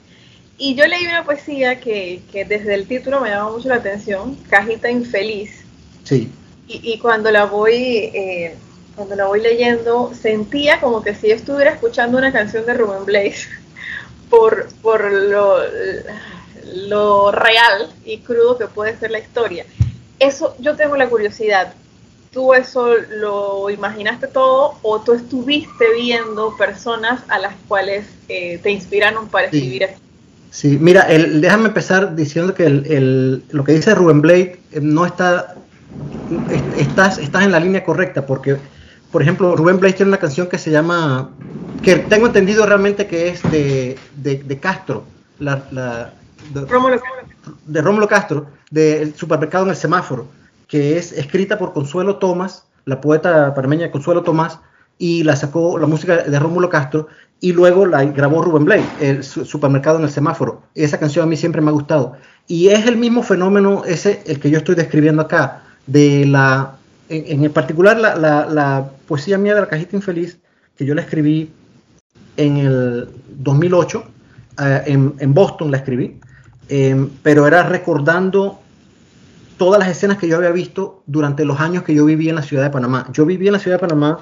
Y 0.57 0.73
yo 0.73 0.87
leí 0.87 1.05
una 1.05 1.23
poesía 1.23 1.79
que, 1.79 2.23
que, 2.31 2.43
desde 2.43 2.73
el 2.73 2.87
título 2.87 3.19
me 3.19 3.29
llama 3.29 3.51
mucho 3.51 3.69
la 3.69 3.75
atención, 3.75 4.35
Cajita 4.49 4.89
Infeliz. 4.89 5.63
Sí. 6.05 6.31
Y, 6.67 6.93
y 6.93 6.97
cuando 6.97 7.29
la 7.29 7.45
voy 7.45 8.09
eh, 8.15 8.55
cuando 8.95 9.15
la 9.15 9.25
voy 9.25 9.41
leyendo, 9.41 10.11
sentía 10.13 10.79
como 10.79 11.01
que 11.01 11.15
si 11.15 11.31
estuviera 11.31 11.71
escuchando 11.71 12.17
una 12.17 12.31
canción 12.31 12.65
de 12.65 12.73
Rubén 12.73 13.05
Blaze 13.05 13.47
por, 14.29 14.67
por 14.81 15.11
lo, 15.11 15.57
lo 16.87 17.31
real 17.31 17.91
y 18.05 18.19
crudo 18.19 18.57
que 18.57 18.67
puede 18.67 18.97
ser 18.97 19.11
la 19.11 19.19
historia. 19.19 19.65
Eso 20.19 20.55
yo 20.59 20.75
tengo 20.75 20.95
la 20.95 21.09
curiosidad. 21.09 21.73
¿tú 22.33 22.53
eso 22.53 22.95
lo 22.97 23.69
imaginaste 23.69 24.27
todo 24.27 24.75
o 24.81 24.99
tú 25.01 25.13
estuviste 25.13 25.85
viendo 25.95 26.57
personas 26.57 27.21
a 27.29 27.39
las 27.39 27.53
cuales 27.67 28.05
eh, 28.27 28.59
te 28.61 28.71
inspiraron 28.71 29.29
para 29.29 29.45
escribir 29.45 29.83
esto? 29.83 29.99
Sí, 30.49 30.77
mira, 30.79 31.03
el, 31.03 31.41
déjame 31.41 31.67
empezar 31.67 32.15
diciendo 32.15 32.53
que 32.53 32.65
el, 32.65 33.43
lo 33.51 33.63
que 33.63 33.73
dice 33.73 33.95
Rubén 33.95 34.21
Blade 34.21 34.59
eh, 34.71 34.81
no 34.81 35.05
está, 35.05 35.55
estás, 36.77 37.17
estás 37.19 37.43
en 37.43 37.51
la 37.51 37.59
línea 37.59 37.83
correcta 37.83 38.25
porque, 38.25 38.57
por 39.13 39.21
ejemplo, 39.21 39.55
Rubén 39.55 39.79
Blade 39.79 39.93
tiene 39.93 40.09
una 40.09 40.17
canción 40.17 40.47
que 40.47 40.57
se 40.57 40.71
llama, 40.71 41.29
que 41.81 41.95
tengo 41.95 42.27
entendido 42.27 42.65
realmente 42.65 43.07
que 43.07 43.29
es 43.29 43.41
de, 43.43 43.97
de, 44.17 44.59
Castro, 44.59 45.05
la, 45.39 45.55
de, 46.53 46.61
Rómulo, 46.65 46.99
de 47.65 47.81
Rómulo 47.81 48.07
Castro, 48.09 48.47
del 48.69 49.15
supermercado 49.15 49.63
en 49.63 49.69
el 49.69 49.77
semáforo 49.77 50.27
que 50.73 50.97
es 50.97 51.11
escrita 51.11 51.59
por 51.59 51.71
Consuelo 51.71 52.15
Tomás, 52.15 52.65
la 52.85 52.99
poeta 52.99 53.53
parmeña 53.53 53.91
Consuelo 53.91 54.23
Tomás, 54.23 54.57
y 54.97 55.23
la 55.23 55.35
sacó 55.35 55.77
la 55.77 55.85
música 55.85 56.23
de 56.23 56.39
Rómulo 56.39 56.67
Castro, 56.67 57.09
y 57.39 57.51
luego 57.51 57.85
la 57.85 58.03
grabó 58.05 58.41
Rubén 58.41 58.65
Blake, 58.65 58.85
el 58.99 59.23
supermercado 59.23 59.99
en 59.99 60.05
el 60.05 60.09
semáforo. 60.09 60.63
Esa 60.73 60.97
canción 60.97 61.25
a 61.25 61.29
mí 61.29 61.37
siempre 61.37 61.61
me 61.61 61.69
ha 61.69 61.73
gustado. 61.73 62.13
Y 62.47 62.69
es 62.69 62.87
el 62.87 62.97
mismo 62.97 63.21
fenómeno 63.21 63.83
ese, 63.85 64.23
el 64.25 64.39
que 64.39 64.49
yo 64.49 64.57
estoy 64.57 64.73
describiendo 64.73 65.21
acá, 65.21 65.61
de 65.85 66.25
la, 66.25 66.77
en, 67.09 67.43
en 67.43 67.51
particular 67.51 67.99
la, 67.99 68.15
la, 68.15 68.91
poesía 69.07 69.37
mía 69.37 69.55
de 69.55 69.61
la 69.61 69.67
cajita 69.67 69.95
infeliz, 69.95 70.39
que 70.75 70.85
yo 70.85 70.95
la 70.95 71.01
escribí 71.01 71.51
en 72.37 72.57
el 72.57 73.09
2008, 73.29 74.03
eh, 74.59 74.83
en, 74.87 75.13
en, 75.19 75.33
Boston 75.33 75.71
la 75.71 75.77
escribí, 75.77 76.19
eh, 76.69 77.07
pero 77.21 77.45
era 77.45 77.63
recordando 77.63 78.59
todas 79.57 79.79
las 79.79 79.89
escenas 79.89 80.17
que 80.17 80.27
yo 80.27 80.37
había 80.37 80.51
visto 80.51 81.03
durante 81.05 81.45
los 81.45 81.59
años 81.59 81.83
que 81.83 81.93
yo 81.93 82.05
viví 82.05 82.29
en 82.29 82.35
la 82.35 82.41
ciudad 82.41 82.63
de 82.63 82.69
Panamá. 82.69 83.07
Yo 83.13 83.25
viví 83.25 83.47
en 83.47 83.53
la 83.53 83.59
ciudad 83.59 83.77
de 83.77 83.87
Panamá 83.87 84.19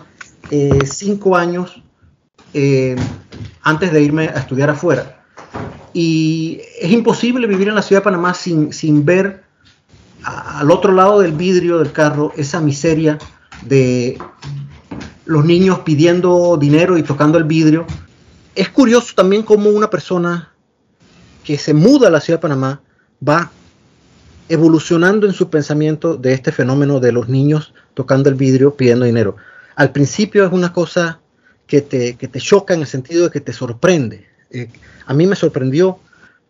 eh, 0.50 0.80
cinco 0.86 1.36
años 1.36 1.82
eh, 2.54 2.96
antes 3.62 3.92
de 3.92 4.02
irme 4.02 4.28
a 4.28 4.40
estudiar 4.40 4.70
afuera. 4.70 5.24
Y 5.94 6.62
es 6.80 6.92
imposible 6.92 7.48
vivir 7.48 7.68
en 7.68 7.76
la 7.76 7.82
ciudad 7.82 8.02
de 8.02 8.06
Panamá 8.06 8.34
sin, 8.34 8.72
sin 8.74 9.06
ver 9.06 9.44
al 10.24 10.70
otro 10.72 10.92
lado 10.94 11.20
del 11.20 11.34
vidrio 11.34 11.80
del 11.80 11.92
carro 11.92 12.32
esa 12.38 12.62
miseria 12.62 13.18
de 13.64 14.18
los 15.26 15.46
niños 15.46 15.80
pidiendo 15.80 16.58
dinero 16.58 16.98
y 16.98 17.04
tocando 17.04 17.38
el 17.38 17.46
vidrio. 17.46 17.86
Es 18.56 18.70
curioso 18.70 19.14
también 19.16 19.44
cómo 19.44 19.70
una 19.70 19.90
persona 19.90 20.52
que 21.44 21.58
se 21.58 21.74
muda 21.74 22.08
a 22.08 22.12
la 22.12 22.22
ciudad 22.22 22.40
de 22.40 22.42
Panamá 22.42 22.82
va 23.28 23.52
evolucionando 24.50 25.28
en 25.28 25.34
su 25.34 25.50
pensamiento 25.50 26.18
de 26.18 26.34
este 26.34 26.52
fenómeno 26.52 27.00
de 27.00 27.12
los 27.12 27.30
niños 27.30 27.74
tocando 27.94 28.30
el 28.30 28.36
vidrio 28.36 28.76
pidiendo 28.76 29.06
dinero. 29.06 29.38
Al 29.76 29.92
principio 29.92 30.46
es 30.46 30.52
una 30.52 30.74
cosa 30.74 31.20
que 31.68 31.82
te, 31.82 32.16
que 32.16 32.28
te 32.28 32.40
choca 32.40 32.74
en 32.74 32.82
el 32.82 32.88
sentido 32.88 33.26
de 33.26 33.32
que 33.32 33.40
te 33.40 33.54
sorprende. 33.54 34.28
Eh, 34.50 34.70
a 35.06 35.14
mí 35.14 35.26
me 35.26 35.38
sorprendió 35.38 36.00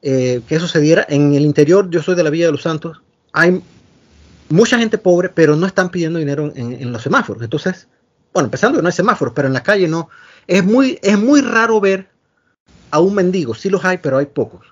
eh, 0.02 0.42
que 0.48 0.56
eso 0.56 0.68
se 0.68 0.80
diera 0.80 1.06
en 1.08 1.36
el 1.36 1.44
interior. 1.44 1.90
Yo 1.92 2.02
soy 2.02 2.16
de 2.16 2.24
la 2.24 2.32
Villa 2.32 2.48
de 2.48 2.54
los 2.54 2.64
Santos. 2.64 3.02
Hay 3.34 3.62
mucha 4.50 4.78
gente 4.78 4.98
pobre, 4.98 5.30
pero 5.30 5.56
no 5.56 5.66
están 5.66 5.90
pidiendo 5.90 6.20
dinero 6.20 6.52
en, 6.56 6.92
los 6.92 7.02
semáforos. 7.02 7.42
Entonces, 7.44 7.88
bueno, 8.34 8.48
empezando 8.48 8.78
que 8.78 8.82
no 8.82 8.88
hay 8.88 8.94
semáforos, 8.94 9.34
pero 9.34 9.48
en 9.48 9.54
la 9.54 9.64
calle 9.64 9.88
no. 9.88 10.10
Es 10.48 10.64
muy, 10.64 11.00
es 11.02 11.18
muy 11.18 11.42
raro 11.42 11.80
ver 11.80 12.10
a 12.90 13.00
un 13.00 13.16
mendigo. 13.16 13.54
Sí 13.54 13.70
los 13.70 13.86
hay, 13.86 13.98
pero 13.98 14.18
hay 14.18 14.26
pocos 14.26 14.72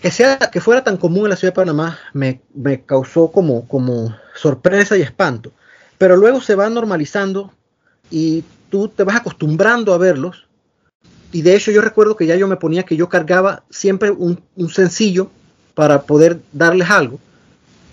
que, 0.00 0.10
sea, 0.10 0.38
que 0.38 0.60
fuera 0.60 0.82
tan 0.82 0.96
común 0.96 1.24
en 1.24 1.30
la 1.30 1.36
ciudad 1.36 1.52
de 1.52 1.56
Panamá 1.56 1.98
me, 2.12 2.40
causó 2.86 3.30
como, 3.30 3.68
como 3.68 4.16
sorpresa 4.34 4.96
y 4.96 5.02
espanto. 5.02 5.52
Pero 5.98 6.16
luego 6.16 6.40
se 6.40 6.54
va 6.54 6.70
normalizando 6.70 7.52
y 8.10 8.44
tú 8.70 8.88
te 8.88 9.04
vas 9.04 9.16
acostumbrando 9.16 9.92
a 9.92 9.98
verlos. 9.98 10.46
Y 11.32 11.42
de 11.42 11.54
hecho 11.54 11.70
yo 11.70 11.82
recuerdo 11.82 12.16
que 12.16 12.26
ya 12.26 12.36
yo 12.36 12.48
me 12.48 12.56
ponía 12.56 12.84
que 12.84 12.96
yo 12.96 13.08
cargaba 13.08 13.62
siempre 13.70 14.10
un, 14.10 14.42
sencillo 14.70 15.30
para 15.80 16.02
poder 16.02 16.42
darles 16.52 16.90
algo. 16.90 17.18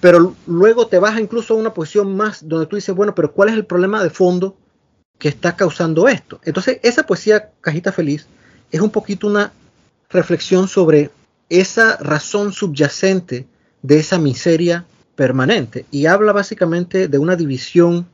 Pero 0.02 0.36
luego 0.46 0.88
te 0.88 1.00
vas 1.00 1.18
incluso 1.18 1.54
a 1.54 1.58
una 1.58 1.74
posición 1.74 2.18
más 2.18 2.46
donde 2.46 2.66
tú 2.66 2.76
dices, 2.76 2.94
bueno, 2.94 3.16
pero 3.16 3.32
¿cuál 3.32 3.48
es 3.48 3.56
el 3.56 3.66
problema 3.66 4.04
de 4.04 4.10
fondo 4.10 4.58
que 5.18 5.30
está 5.30 5.56
causando 5.56 6.10
esto? 6.10 6.42
Entonces 6.44 6.82
esa 6.84 7.06
poesía 7.06 7.52
Cajita 7.62 7.94
Feliz 7.94 8.28
es 8.74 8.82
un 8.82 8.90
poquito 8.90 9.26
una 9.28 9.54
reflexión 10.10 10.68
sobre 10.68 11.12
esa 11.48 11.96
razón 12.02 12.52
subyacente 12.52 13.48
de 13.82 13.98
esa 13.98 14.18
miseria 14.18 14.84
permanente. 15.16 15.86
Y 15.90 16.08
habla 16.08 16.34
básicamente 16.34 17.08
de 17.08 17.18
una 17.18 17.38
división 17.38 18.06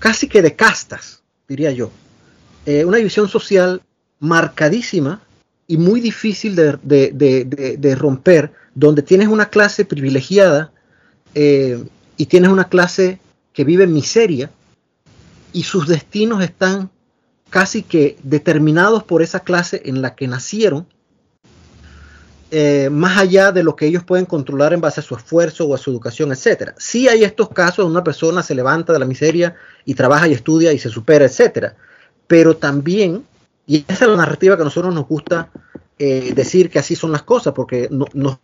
casi 0.00 0.28
que 0.28 0.42
de 0.42 0.54
castas, 0.54 1.22
diría 1.48 1.70
yo. 1.70 1.90
Eh, 2.66 2.84
una 2.84 2.98
división 2.98 3.26
social 3.26 3.80
marcadísima 4.18 5.22
y 5.68 5.76
muy 5.76 6.00
difícil 6.00 6.56
de, 6.56 7.94
romper, 7.96 8.52
donde 8.74 9.02
tienes 9.02 9.28
una 9.28 9.50
clase 9.50 9.84
privilegiada 9.84 10.72
eh, 11.34 11.84
y 12.16 12.26
tienes 12.26 12.50
una 12.50 12.68
clase 12.68 13.20
que 13.52 13.64
vive 13.64 13.84
en 13.84 13.92
miseria 13.92 14.50
y 15.52 15.62
sus 15.62 15.86
destinos 15.86 16.42
están 16.42 16.90
casi 17.50 17.82
que 17.82 18.16
determinados 18.22 19.04
por 19.04 19.22
esa 19.22 19.40
clase 19.40 19.82
en 19.84 20.02
la 20.02 20.14
que 20.14 20.26
nacieron 20.26 20.86
eh, 22.50 22.88
más 22.90 23.18
allá 23.18 23.52
de 23.52 23.62
lo 23.62 23.76
que 23.76 23.84
ellos 23.84 24.04
pueden 24.04 24.24
controlar 24.24 24.72
en 24.72 24.80
base 24.80 25.00
a 25.00 25.02
su 25.02 25.14
esfuerzo 25.14 25.66
o 25.66 25.74
a 25.74 25.78
su 25.78 25.90
educación, 25.90 26.32
etcétera. 26.32 26.74
Sí 26.78 27.06
hay 27.06 27.24
estos 27.24 27.50
casos 27.50 27.84
una 27.84 28.02
persona 28.02 28.42
se 28.42 28.54
levanta 28.54 28.94
de 28.94 28.98
la 28.98 29.04
miseria 29.04 29.54
y 29.84 29.92
trabaja 29.94 30.28
y 30.28 30.32
estudia 30.32 30.72
y 30.72 30.78
se 30.78 30.88
supera, 30.88 31.26
etcétera. 31.26 31.76
Pero 32.26 32.56
también, 32.56 33.24
y 33.68 33.84
esa 33.86 34.06
es 34.06 34.10
la 34.10 34.16
narrativa 34.16 34.56
que 34.56 34.62
a 34.62 34.64
nosotros 34.64 34.94
nos 34.94 35.06
gusta 35.06 35.50
eh, 35.98 36.32
decir 36.34 36.70
que 36.70 36.78
así 36.78 36.96
son 36.96 37.12
las 37.12 37.22
cosas, 37.22 37.52
porque 37.52 37.88
nos 37.90 38.38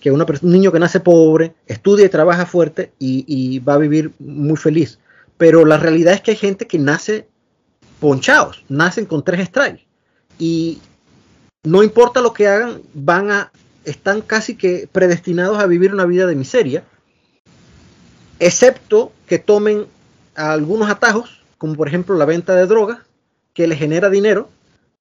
que 0.00 0.10
un 0.10 0.26
niño 0.42 0.72
que 0.72 0.80
nace 0.80 0.98
pobre, 0.98 1.54
estudia 1.64 2.06
y 2.06 2.08
trabaja 2.08 2.44
fuerte 2.44 2.92
y, 2.98 3.60
va 3.60 3.74
a 3.74 3.78
vivir 3.78 4.10
muy 4.18 4.56
feliz. 4.56 4.98
Pero 5.38 5.64
la 5.64 5.76
realidad 5.76 6.12
es 6.12 6.20
que 6.20 6.32
hay 6.32 6.36
gente 6.36 6.66
que 6.66 6.80
nace 6.80 7.28
ponchados, 8.00 8.64
nacen 8.68 9.06
con 9.06 9.22
tres 9.22 9.46
strikes. 9.46 9.86
Y 10.40 10.80
no 11.62 11.84
importa 11.84 12.20
lo 12.20 12.32
que 12.32 12.48
hagan, 12.48 12.82
van 12.94 13.30
a, 13.30 13.52
están 13.84 14.22
casi 14.22 14.56
que 14.56 14.88
predestinados 14.90 15.60
a 15.60 15.66
vivir 15.66 15.94
una 15.94 16.04
vida 16.04 16.26
de 16.26 16.34
miseria, 16.34 16.82
excepto 18.40 19.12
que 19.28 19.38
tomen 19.38 19.86
algunos 20.34 20.90
atajos, 20.90 21.44
como 21.58 21.76
por 21.76 21.86
ejemplo 21.86 22.16
la 22.16 22.24
venta 22.24 22.56
de 22.56 22.66
drogas, 22.66 22.98
que 23.54 23.66
les 23.66 23.78
genera 23.78 24.10
dinero 24.10 24.48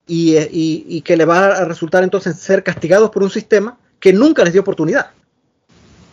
y, 0.08 0.38
y 0.38 1.02
que 1.02 1.16
le 1.16 1.26
va 1.26 1.58
a 1.58 1.66
resultar 1.66 2.04
entonces 2.04 2.38
ser 2.38 2.64
castigados 2.64 3.10
por 3.12 3.24
un 3.24 3.30
sistema 3.30 3.78
que 4.00 4.12
nunca 4.14 4.44
les 4.44 4.54
dio 4.54 4.62
oportunidad. 4.62 5.12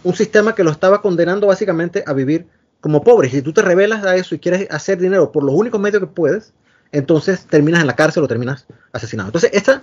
Un 0.05 0.15
sistema 0.15 0.55
que 0.55 0.63
lo 0.63 0.71
estaba 0.71 1.03
condenando 1.03 1.49
básicamente 1.49 2.05
a 2.07 2.13
vivir 2.13 2.47
como 2.81 3.03
pobres. 3.03 3.33
Si 3.33 3.43
tú 3.43 3.53
te 3.53 3.63
revelas 3.63 4.05
a 4.05 4.17
eso 4.17 4.35
y 4.35 4.39
quieres 4.39 4.69
hacer 4.71 4.99
dinero 4.99 5.33
por 5.33 5.43
los 5.43 5.55
únicos 5.55 5.81
medios 5.81 6.01
que 6.01 6.07
puedes, 6.07 6.53
entonces 6.93 7.47
terminas 7.47 7.81
en 7.81 7.87
la 7.87 7.97
cárcel 7.97 8.23
o 8.23 8.29
terminas 8.29 8.67
asesinado. 8.93 9.29
Entonces, 9.29 9.51
esta, 9.53 9.83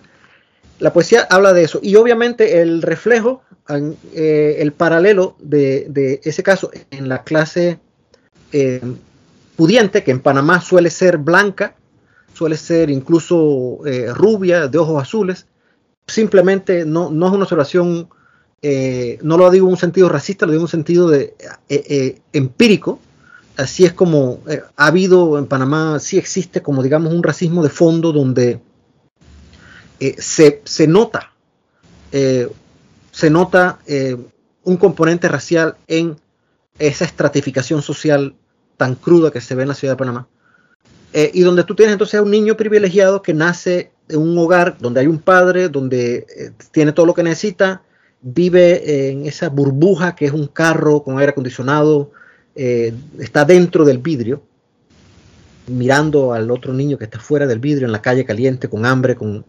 la 0.79 0.93
poesía 0.93 1.27
habla 1.29 1.53
de 1.53 1.63
eso. 1.63 1.79
Y 1.81 1.95
obviamente 1.95 2.61
el 2.61 2.81
reflejo, 2.81 3.41
eh, 4.13 4.57
el 4.59 4.71
paralelo 4.71 5.35
de, 5.39 6.21
ese 6.23 6.43
caso 6.43 6.71
en 6.91 7.09
la 7.09 7.23
clase 7.23 7.79
eh, 8.51 8.81
pudiente, 9.55 10.03
que 10.03 10.11
en 10.11 10.19
Panamá 10.19 10.61
suele 10.61 10.89
ser 10.89 11.17
blanca, 11.17 11.75
suele 12.35 12.57
ser 12.57 12.89
incluso 12.89 13.79
eh, 13.85 14.13
rubia, 14.13 14.67
de 14.67 14.77
ojos 14.77 15.01
azules, 15.01 15.47
simplemente 16.05 16.85
no, 16.85 17.09
no 17.09 17.27
es 17.27 17.33
una 17.33 17.43
observación, 17.43 18.09
eh, 18.61 19.17
no 19.23 19.37
lo 19.37 19.49
digo 19.49 19.67
en 19.67 19.71
un 19.71 19.77
sentido 19.77 20.09
racista, 20.09 20.45
lo 20.45 20.51
digo 20.51 20.61
en 20.61 20.65
un 20.65 20.69
sentido 20.69 21.09
de, 21.09 21.33
eh, 21.69 22.21
empírico. 22.33 22.99
Así 23.57 23.85
es 23.85 23.93
como 23.93 24.41
ha 24.75 24.87
habido 24.87 25.39
en 25.39 25.45
Panamá, 25.45 25.99
sí 25.99 26.17
existe 26.17 26.61
como 26.61 26.83
digamos 26.83 27.13
un 27.13 27.23
racismo 27.23 27.63
de 27.63 27.69
fondo 27.69 28.11
donde 28.11 28.59
se, 30.17 30.61
se, 30.65 30.87
nota, 30.87 31.31
se 32.11 33.29
nota 33.29 33.79
un 34.65 34.75
componente 34.75 35.29
racial 35.29 35.77
en 35.87 36.17
esa 36.79 37.05
estratificación 37.05 37.81
social 37.81 38.35
tan 38.75 38.95
cruda 38.95 39.31
que 39.31 39.39
se 39.39 39.55
ve 39.55 39.61
en 39.61 39.69
la 39.69 39.73
ciudad 39.73 39.93
de 39.93 39.99
Panamá. 39.99 40.27
Y 41.33 41.41
donde 41.41 41.63
tú 41.63 41.75
tienes 41.75 41.93
entonces 41.93 42.19
a 42.19 42.23
un 42.23 42.31
niño 42.31 42.57
privilegiado 42.57 43.21
que 43.21 43.33
nace 43.33 43.91
un 44.13 44.37
hogar 44.37 44.77
donde 44.79 44.99
hay 44.99 45.07
un 45.07 45.19
padre, 45.19 45.69
donde 45.69 46.27
eh, 46.37 46.51
tiene 46.71 46.91
todo 46.91 47.05
lo 47.05 47.13
que 47.13 47.23
necesita, 47.23 47.81
vive 48.21 49.09
en 49.09 49.25
esa 49.25 49.49
burbuja 49.49 50.15
que 50.15 50.25
es 50.25 50.31
un 50.31 50.47
carro 50.47 51.03
con 51.03 51.17
aire 51.19 51.31
acondicionado, 51.31 52.11
eh, 52.55 52.93
está 53.19 53.45
dentro 53.45 53.85
del 53.85 53.97
vidrio, 53.99 54.43
mirando 55.67 56.33
al 56.33 56.51
otro 56.51 56.73
niño 56.73 56.97
que 56.97 57.05
está 57.05 57.19
fuera 57.19 57.47
del 57.47 57.59
vidrio 57.59 57.85
en 57.85 57.91
la 57.91 58.01
calle 58.01 58.25
caliente, 58.25 58.69
con 58.69 58.85
hambre, 58.85 59.15
con 59.15 59.45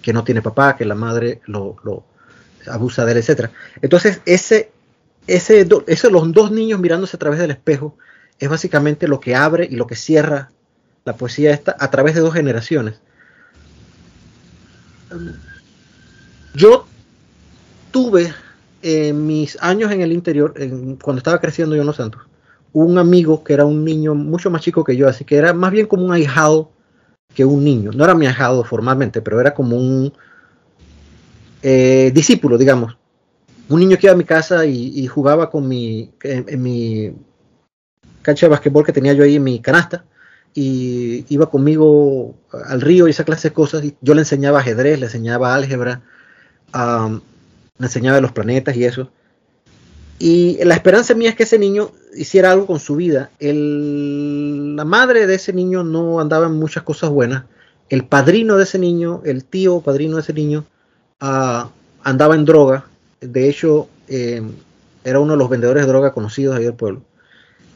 que 0.00 0.12
no 0.12 0.24
tiene 0.24 0.42
papá, 0.42 0.76
que 0.76 0.84
la 0.84 0.96
madre 0.96 1.40
lo, 1.46 1.76
abusa 2.66 3.04
de 3.04 3.12
él, 3.12 3.18
etc. 3.18 3.50
Entonces, 3.80 4.20
ese, 4.26 4.72
ese, 5.28 5.66
ese, 5.86 6.10
los 6.10 6.32
dos 6.32 6.50
niños 6.50 6.80
mirándose 6.80 7.16
a 7.16 7.20
través 7.20 7.38
del 7.38 7.52
espejo 7.52 7.96
es 8.40 8.48
básicamente 8.48 9.06
lo 9.06 9.20
que 9.20 9.36
abre 9.36 9.68
y 9.70 9.76
lo 9.76 9.86
que 9.86 9.94
cierra 9.94 10.50
la 11.04 11.14
poesía 11.14 11.52
esta 11.52 11.76
a 11.78 11.90
través 11.90 12.14
de 12.14 12.20
dos 12.20 12.34
generaciones 12.34 13.00
yo 16.54 16.86
tuve 17.90 18.32
en 18.82 19.26
mis 19.26 19.56
años 19.60 19.92
en 19.92 20.00
el 20.00 20.12
interior, 20.12 20.54
cuando 21.02 21.18
estaba 21.18 21.40
creciendo 21.40 21.74
yo 21.74 21.82
en 21.82 21.86
Los 21.86 21.96
Santos, 21.96 22.22
un 22.72 22.98
amigo 22.98 23.44
que 23.44 23.52
era 23.52 23.64
un 23.64 23.84
niño 23.84 24.14
mucho 24.14 24.50
más 24.50 24.62
chico 24.62 24.84
que 24.84 24.96
yo, 24.96 25.08
así 25.08 25.24
que 25.24 25.36
era 25.36 25.52
más 25.52 25.70
bien 25.70 25.86
como 25.86 26.04
un 26.04 26.12
ahijado 26.12 26.70
que 27.34 27.44
un 27.44 27.64
niño. 27.64 27.90
No 27.94 28.04
era 28.04 28.14
mi 28.14 28.26
ahijado 28.26 28.64
formalmente, 28.64 29.22
pero 29.22 29.40
era 29.40 29.54
como 29.54 29.76
un 29.76 30.12
eh, 31.62 32.10
discípulo, 32.14 32.58
digamos. 32.58 32.96
Un 33.68 33.80
niño 33.80 33.96
que 33.96 34.06
iba 34.06 34.14
a 34.14 34.16
mi 34.16 34.24
casa 34.24 34.66
y, 34.66 35.06
jugaba 35.06 35.48
con 35.48 35.66
mi, 35.68 36.10
en, 36.22 36.62
mi 36.62 37.14
cancha 38.20 38.46
de 38.46 38.50
basquetbol 38.50 38.84
que 38.84 38.92
tenía 38.92 39.12
yo 39.14 39.24
ahí 39.24 39.36
en 39.36 39.44
mi 39.44 39.60
canasta 39.60 40.04
y 40.54 41.24
iba 41.28 41.50
conmigo 41.50 42.34
al 42.66 42.80
río 42.80 43.06
y 43.06 43.10
esa 43.10 43.24
clase 43.24 43.48
de 43.48 43.54
cosas. 43.54 43.84
Y 43.84 43.96
yo 44.00 44.14
le 44.14 44.20
enseñaba 44.20 44.60
ajedrez, 44.60 44.98
le 44.98 45.06
enseñaba 45.06 45.54
álgebra, 45.54 46.02
le 46.74 47.86
enseñaba 47.86 48.20
los 48.20 48.32
planetas 48.32 48.76
y 48.76 48.84
eso. 48.84 49.10
Y 50.18 50.62
la 50.64 50.74
esperanza 50.74 51.14
mía 51.14 51.30
es 51.30 51.34
que 51.34 51.42
ese 51.42 51.58
niño 51.58 51.90
hiciera 52.14 52.52
algo 52.52 52.66
con 52.66 52.78
su 52.78 52.96
vida. 52.96 53.30
la 53.40 54.84
madre 54.84 55.26
de 55.26 55.34
ese 55.34 55.52
niño 55.52 55.82
no 55.82 56.20
andaba 56.20 56.46
en 56.46 56.52
muchas 56.52 56.82
cosas 56.84 57.10
buenas. 57.10 57.44
El 57.88 58.04
padrino 58.04 58.56
de 58.56 58.64
ese 58.64 58.78
niño, 58.78 59.20
el 59.24 59.44
tío 59.44 59.80
padrino 59.80 60.16
de 60.16 60.22
ese 60.22 60.32
niño, 60.32 60.64
ah, 61.20 61.70
andaba 62.02 62.34
en 62.34 62.44
droga. 62.44 62.86
De 63.20 63.48
hecho, 63.48 63.88
eh, 64.08 64.42
era 65.04 65.18
uno 65.18 65.32
de 65.32 65.38
los 65.38 65.50
vendedores 65.50 65.84
de 65.84 65.88
droga 65.88 66.12
conocidos 66.12 66.56
ahí 66.56 66.64
del 66.64 66.74
pueblo. 66.74 67.02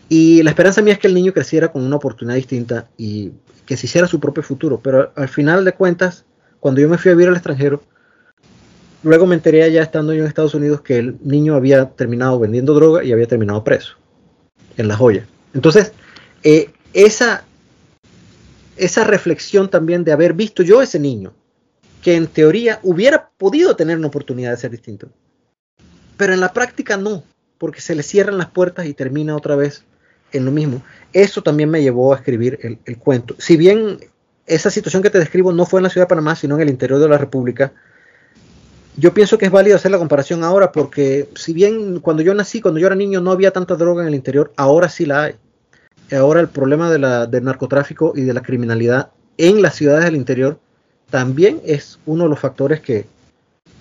Y 0.09 0.43
la 0.43 0.51
esperanza 0.51 0.83
mía 0.83 0.95
es 0.95 0.99
que 0.99 1.09
el 1.09 1.15
niño 1.15 1.33
creciera 1.33 1.73
con 1.73 1.83
una 1.83 1.97
oportunidad 1.97 2.37
distinta 2.37 2.89
y 2.97 3.33
que 3.65 3.77
se 3.77 3.87
hiciera 3.87 4.07
su 4.07 4.21
propio 4.21 4.43
futuro. 4.43 4.81
Pero 4.83 5.13
al 5.17 5.29
final 5.29 5.65
de 5.65 5.73
cuentas, 5.73 6.25
cuando 6.61 6.81
yo 6.81 6.89
me 6.89 6.99
fui 6.99 7.11
a 7.11 7.15
vivir 7.15 7.29
al 7.29 7.35
extranjero, 7.35 7.83
luego 9.03 9.27
me 9.27 9.35
enteré 9.35 9.71
ya 9.73 9.83
estando 9.83 10.13
yo 10.13 10.23
en 10.23 10.29
Estados 10.29 10.55
Unidos 10.55 10.81
que 10.81 10.99
el 10.99 11.17
niño 11.23 11.55
había 11.55 11.91
terminado 11.91 12.39
vendiendo 12.39 12.75
droga 12.75 13.03
y 13.03 13.13
había 13.13 13.27
terminado 13.27 13.65
preso 13.65 13.97
en 14.77 14.89
la 14.89 14.97
joya. 14.97 15.27
Entonces, 15.55 15.93
eh, 16.43 16.71
esa, 16.93 17.45
esa 18.77 19.05
reflexión 19.05 19.69
también 19.71 20.05
de 20.05 20.13
haber 20.13 20.35
visto 20.35 20.63
yo 20.63 20.83
ese 20.83 21.01
niño, 21.01 21.33
que 22.03 22.15
en 22.15 22.29
teoría 22.29 22.79
hubiera 22.83 23.31
podido 23.37 23.75
tener 23.75 23.99
una 23.99 24.07
oportunidad 24.07 24.53
de 24.53 24.57
ser 24.59 24.71
distinto, 24.71 25.09
pero 26.17 26.33
en 26.33 26.41
la 26.41 26.53
práctica 26.53 26.97
no, 26.97 27.25
porque 27.59 27.81
se 27.81 27.95
le 27.95 28.03
cierran 28.03 28.39
las 28.39 28.51
puertas 28.51 28.87
y 28.87 28.95
termina 28.95 29.37
otra 29.37 29.57
vez 29.57 29.85
en 30.37 30.45
lo 30.45 30.51
mismo. 30.51 30.83
Eso 31.13 31.43
también 31.43 31.71
me 31.71 31.83
llevó 31.83 32.13
a 32.13 32.17
escribir 32.17 32.79
el, 32.85 32.99
cuento. 32.99 33.35
Si 33.39 33.57
bien 33.57 33.99
esa 34.47 34.71
situación 34.71 35.03
que 35.03 35.11
te 35.11 35.19
describo 35.19 35.53
no 35.53 35.67
fue 35.67 35.81
en 35.81 35.85
la 35.85 35.91
ciudad 35.91 36.07
de 36.07 36.11
Panamá, 36.11 36.37
sino 36.37 36.57
en 36.57 36.63
el 36.63 36.69
interior 36.69 37.01
de 37.01 37.09
la 37.09 37.19
República, 37.19 37.73
yo 38.97 39.13
pienso 39.13 39.37
que 39.37 39.47
es 39.47 39.51
válido 39.51 39.77
hacer 39.77 39.91
la 39.91 39.99
comparación 39.99 40.45
ahora 40.45 40.73
porque 40.73 41.29
si 41.35 41.53
bien 41.53 42.01
cuando 42.01 42.23
yo 42.23 42.33
nací, 42.35 42.61
cuando 42.61 42.81
yo 42.81 42.87
era 42.87 42.97
niño, 42.97 43.21
no 43.21 43.31
había 43.31 43.51
tanta 43.51 43.75
droga 43.77 44.03
en 44.03 44.09
el 44.09 44.15
interior, 44.15 44.53
ahora 44.57 44.89
sí 44.89 45.07
la 45.07 45.25
hay. 45.25 45.35
Ahora 46.13 46.41
el 46.41 46.49
problema 46.49 46.91
del 46.91 47.45
narcotráfico 47.45 48.13
y 48.15 48.23
de 48.23 48.33
la 48.33 48.43
criminalidad 48.43 49.11
en 49.39 49.61
las 49.61 49.75
ciudades 49.75 50.05
del 50.05 50.17
interior 50.17 50.59
también 51.11 51.61
es 51.65 51.99
uno 52.07 52.25
de 52.25 52.31
los 52.31 52.39
factores 52.39 52.81
que, 52.81 53.07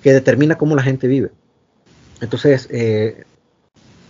determina 0.04 0.56
cómo 0.56 0.76
la 0.76 0.84
gente 0.84 1.08
vive. 1.08 1.32
Entonces, 2.22 2.68
eh, 2.70 3.24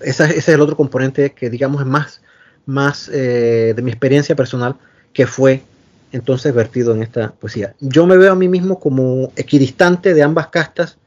ese 0.01 0.37
es 0.37 0.49
el 0.49 0.59
otro 0.59 0.75
componente 0.75 1.31
que 1.31 1.49
digamos 1.49 1.81
es 1.81 1.87
más 1.87 2.21
más 2.65 3.09
eh, 3.13 3.73
de 3.75 3.81
mi 3.81 3.91
experiencia 3.91 4.35
personal 4.35 4.75
que 5.13 5.27
fue 5.27 5.63
entonces 6.11 6.53
vertido 6.53 6.93
en 6.93 7.03
esta 7.03 7.31
poesía. 7.31 7.75
Yo 7.79 8.05
me 8.05 8.17
veo 8.17 8.31
a 8.31 8.35
mí 8.35 8.47
mismo 8.47 8.79
como 8.79 9.31
equidistante 9.35 10.13
de 10.13 10.23
ambas 10.23 10.47
castas 10.47 10.97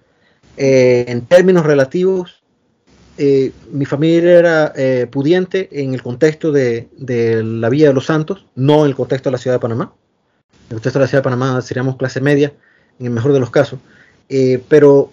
eh, 0.57 1.05
en 1.09 1.23
términos 1.23 1.65
relativos. 1.65 2.43
Eh, 3.17 3.53
mi 3.73 3.85
familia 3.85 4.39
era 4.39 4.73
pudiente 5.11 5.69
en 5.73 5.95
el 5.95 6.03
contexto 6.03 6.53
de, 6.53 6.89
la 7.43 7.69
Villa 7.69 7.89
de 7.89 7.95
los 7.95 8.07
Santos, 8.07 8.47
no 8.55 8.85
en 8.85 8.91
el 8.91 8.95
contexto 8.95 9.31
de 9.31 9.33
la 9.33 9.39
ciudad 9.39 9.57
de 9.57 9.61
Panamá. 9.61 9.93
En 10.51 10.71
el 10.71 10.77
contexto 10.77 10.99
de 10.99 11.05
la 11.05 11.09
ciudad 11.09 11.23
de 11.23 11.25
Panamá 11.25 11.61
seríamos 11.63 11.97
clase 11.97 12.21
media, 12.21 12.53
en 13.01 13.07
el 13.07 13.13
mejor 13.13 13.33
de 13.33 13.41
los 13.41 13.51
casos. 13.51 13.81
pero 14.69 15.11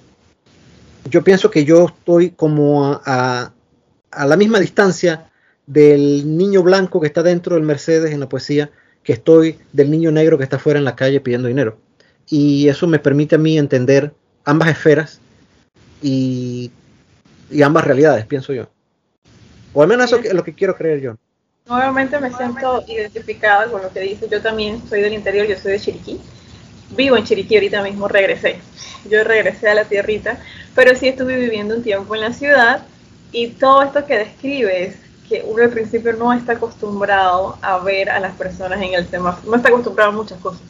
yo 1.09 1.23
pienso 1.23 1.49
que 1.49 1.63
yo 1.65 1.85
estoy 1.85 2.31
como 2.31 3.01
a 3.03 3.51
la 4.25 4.37
misma 4.37 4.59
distancia 4.59 5.29
del 5.67 6.37
niño 6.37 6.63
blanco 6.63 7.01
que 7.01 7.07
está 7.07 7.23
dentro 7.23 7.55
del 7.55 7.63
Mercedes 7.63 8.11
en 8.11 8.19
la 8.19 8.29
poesía 8.29 8.71
que 9.03 9.13
estoy 9.13 9.59
del 9.71 9.91
niño 9.91 10.11
negro 10.11 10.37
que 10.37 10.43
está 10.43 10.59
fuera 10.59 10.79
en 10.79 10.85
la 10.85 10.95
calle 10.95 11.21
pidiendo 11.21 11.47
dinero. 11.47 11.77
Y 12.27 12.67
eso 12.67 12.87
me 12.87 12.99
permite 12.99 13.35
a 13.35 13.37
mí 13.37 13.57
entender 13.57 14.13
ambas 14.43 14.69
esferas 14.69 15.21
y, 16.01 16.71
ambas 17.63 17.85
realidades, 17.85 18.25
pienso 18.25 18.51
yo. 18.51 18.67
O 19.73 19.83
al 19.83 19.87
menos 19.87 20.05
eso 20.05 20.17
es 20.17 20.33
lo 20.33 20.43
que 20.43 20.55
quiero 20.55 20.75
creer 20.75 21.01
yo. 21.01 21.15
Nuevamente 21.67 22.19
me 22.19 22.31
siento 22.31 22.83
identificada 22.87 23.67
con 23.67 23.81
lo 23.81 23.89
que 23.91 23.99
dice. 23.99 24.27
Yo 24.29 24.41
también 24.41 24.81
soy 24.87 25.01
del 25.01 25.13
interior, 25.13 25.45
yo 25.47 25.57
soy 25.57 25.73
de 25.73 25.79
Chiriquí. 25.79 26.19
Vivo 26.95 27.17
en 27.17 27.23
Chiriquí 27.23 27.55
ahorita 27.55 27.83
mismo, 27.83 28.07
regresé. 28.07 28.59
Yo 29.09 29.23
regresé 29.23 29.69
a 29.69 29.75
la 29.75 29.85
tierrita, 29.85 30.39
pero 30.73 30.95
sí 30.95 31.07
estuve 31.07 31.37
viviendo 31.37 31.75
un 31.75 31.83
tiempo 31.83 32.15
en 32.15 32.21
la 32.21 32.33
ciudad 32.33 32.85
y 33.31 33.49
todo 33.49 33.83
esto 33.83 34.05
que 34.05 34.17
describes 34.17 34.95
que 35.27 35.43
uno 35.45 35.63
al 35.63 35.69
principio 35.69 36.13
no 36.13 36.33
está 36.33 36.53
acostumbrado 36.53 37.57
a 37.61 37.79
ver 37.79 38.09
a 38.09 38.19
las 38.19 38.35
personas 38.35 38.81
en 38.81 38.93
el 38.93 39.07
semáforo, 39.07 39.49
no 39.49 39.57
está 39.57 39.69
acostumbrado 39.69 40.11
a 40.11 40.13
muchas 40.13 40.39
cosas. 40.39 40.61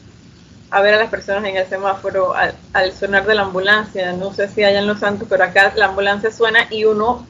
a 0.70 0.80
ver 0.80 0.94
a 0.94 0.98
las 0.98 1.10
personas 1.10 1.44
en 1.44 1.56
el 1.56 1.66
semáforo 1.66 2.34
al, 2.34 2.92
sonar 2.92 3.26
de 3.26 3.34
la 3.34 3.42
ambulancia. 3.42 4.12
No 4.12 4.32
sé 4.32 4.48
si 4.48 4.64
allá 4.64 4.80
en 4.80 4.86
Los 4.86 5.00
Santos, 5.00 5.28
pero 5.30 5.44
acá 5.44 5.72
la 5.76 5.86
ambulancia 5.86 6.30
suena 6.30 6.66
y 6.70 6.84
uno 6.84 7.26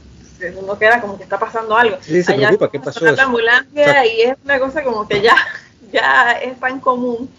uno 0.59 0.79
queda 0.79 1.01
como 1.01 1.17
que 1.17 1.23
está 1.23 1.39
pasando 1.39 1.77
algo. 1.77 1.97
Sí, 2.01 2.23
se 2.23 2.35
preocupa, 2.35 2.71
¿qué 2.71 2.81
pasó? 2.81 3.05
La 3.05 3.23
ambulancia 3.23 4.07
y 4.07 4.21
es 4.23 4.37
una 4.45 4.59
cosa 4.59 4.83
como 4.83 5.09
que 5.09 5.23
ya, 5.23 5.35
ya 5.93 6.33
es 6.33 6.59
tan 6.61 6.81
común. 6.81 7.31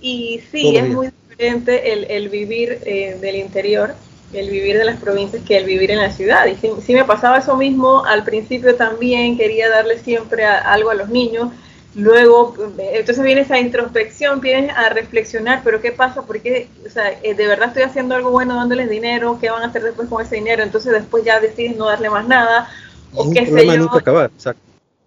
Y 0.00 0.42
sí, 0.50 0.76
es 0.76 0.88
muy 0.88 1.10
diferente 1.28 1.92
el, 1.92 2.04
el 2.10 2.28
vivir 2.28 2.80
eh, 2.84 3.16
del 3.20 3.36
interior, 3.36 3.94
el 4.32 4.50
vivir 4.50 4.76
de 4.78 4.84
las 4.84 5.00
provincias 5.00 5.42
que 5.44 5.56
el 5.56 5.64
vivir 5.64 5.90
en 5.90 5.98
la 5.98 6.10
ciudad. 6.10 6.46
Y 6.46 6.56
sí, 6.56 6.70
sí 6.84 6.94
me 6.94 7.04
pasaba 7.04 7.38
eso 7.38 7.56
mismo 7.56 8.04
al 8.04 8.24
principio 8.24 8.74
también, 8.74 9.36
quería 9.36 9.68
darle 9.68 9.98
siempre 9.98 10.44
algo 10.44 10.90
a 10.90 10.94
los 10.94 11.08
niños 11.08 11.50
Luego, 11.96 12.54
entonces 12.76 13.24
viene 13.24 13.40
esa 13.40 13.58
introspección, 13.58 14.42
vienes 14.42 14.70
a 14.76 14.90
reflexionar, 14.90 15.62
pero 15.64 15.80
¿qué 15.80 15.92
pasa? 15.92 16.20
Porque, 16.26 16.68
o 16.86 16.90
sea, 16.90 17.10
eh, 17.22 17.32
de 17.32 17.46
verdad 17.46 17.68
estoy 17.68 17.84
haciendo 17.84 18.14
algo 18.14 18.30
bueno 18.30 18.54
dándoles 18.54 18.90
dinero, 18.90 19.38
¿qué 19.40 19.48
van 19.48 19.62
a 19.62 19.68
hacer 19.68 19.82
después 19.82 20.06
con 20.06 20.20
ese 20.20 20.34
dinero? 20.34 20.62
Entonces 20.62 20.92
después 20.92 21.24
ya 21.24 21.40
decides 21.40 21.74
no 21.74 21.86
darle 21.86 22.10
más 22.10 22.28
nada. 22.28 22.68
O 23.14 23.30
qué 23.30 23.46
sé 23.46 23.66
yo. 23.66 23.90
Acabar, 23.90 24.30
exacto. 24.34 24.60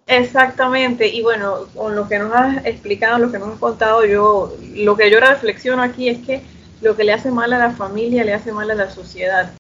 Exactamente, 0.08 1.08
y 1.08 1.22
bueno, 1.22 1.68
con 1.76 1.96
lo 1.96 2.08
que 2.08 2.18
nos 2.18 2.34
has 2.34 2.66
explicado, 2.66 3.20
lo 3.20 3.32
que 3.32 3.38
nos 3.38 3.50
has 3.50 3.60
contado, 3.60 4.04
yo, 4.06 4.56
lo 4.74 4.98
que 4.98 5.12
yo 5.12 5.20
reflexiono 5.20 5.84
aquí 5.84 6.10
es 6.10 6.26
que 6.26 6.42
lo 6.82 6.96
que 6.96 7.04
le 7.04 7.14
hace 7.14 7.32
mal 7.32 7.52
a 7.54 7.58
la 7.58 7.72
familia 7.72 8.24
le 8.24 8.34
hace 8.34 8.52
mal 8.52 8.70
a 8.72 8.76
la 8.76 8.90
sociedad. 8.90 9.54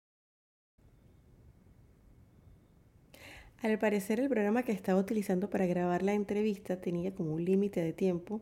Al 3.61 3.77
parecer 3.77 4.21
el 4.21 4.29
programa 4.29 4.63
que 4.63 4.71
estaba 4.71 4.99
utilizando 4.99 5.49
para 5.49 5.65
grabar 5.65 6.01
la 6.01 6.13
entrevista 6.13 6.79
tenía 6.79 7.13
como 7.13 7.33
un 7.33 7.43
límite 7.43 7.81
de 7.81 7.91
tiempo 7.91 8.41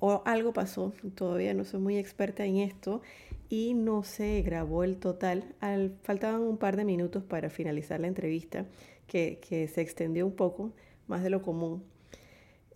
o 0.00 0.22
algo 0.26 0.52
pasó, 0.52 0.92
todavía 1.14 1.54
no 1.54 1.64
soy 1.64 1.80
muy 1.80 1.96
experta 1.96 2.44
en 2.44 2.56
esto 2.56 3.00
y 3.48 3.74
no 3.74 4.02
se 4.02 4.42
grabó 4.42 4.82
el 4.82 4.98
total. 4.98 5.54
Al, 5.60 5.96
faltaban 6.02 6.40
un 6.40 6.58
par 6.58 6.76
de 6.76 6.84
minutos 6.84 7.22
para 7.22 7.48
finalizar 7.48 8.00
la 8.00 8.08
entrevista 8.08 8.66
que, 9.06 9.38
se 9.72 9.80
extendió 9.80 10.26
un 10.26 10.34
poco 10.34 10.72
más 11.06 11.22
de 11.22 11.30
lo 11.30 11.42
común. 11.42 11.84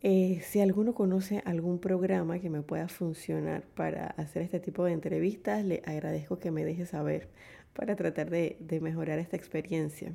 Eh, 0.02 0.40
si 0.44 0.60
alguno 0.60 0.94
conoce 0.94 1.42
algún 1.44 1.80
programa 1.80 2.38
que 2.38 2.50
me 2.50 2.62
pueda 2.62 2.88
funcionar 2.88 3.62
para 3.74 4.06
hacer 4.06 4.42
este 4.42 4.60
tipo 4.60 4.84
de 4.84 4.92
entrevistas, 4.92 5.64
le 5.64 5.82
agradezco 5.84 6.38
que 6.38 6.52
me 6.52 6.64
deje 6.64 6.86
saber 6.86 7.28
para 7.72 7.96
tratar 7.96 8.30
de 8.30 8.78
mejorar 8.80 9.18
esta 9.18 9.36
experiencia. 9.36 10.12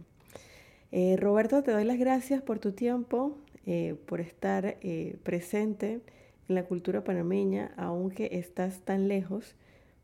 Eh, 0.92 1.18
Roberto, 1.18 1.64
te 1.64 1.72
doy 1.72 1.84
las 1.84 1.98
gracias 1.98 2.42
por 2.42 2.60
tu 2.60 2.72
tiempo, 2.72 3.38
eh, 3.66 3.96
por 4.06 4.22
estar 4.22 4.78
presente 5.24 6.02
en 6.48 6.56
la 6.56 6.64
cultura 6.64 7.04
panameña, 7.04 7.74
aunque 7.76 8.30
estás 8.34 8.82
tan 8.82 9.08
lejos, 9.08 9.56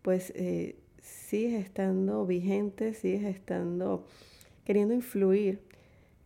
pues 0.01 0.33
sigues 1.01 1.63
estando 1.63 2.25
vigente, 2.25 2.93
sigues 2.93 3.23
estando 3.23 4.05
queriendo 4.65 4.93
influir 4.93 5.61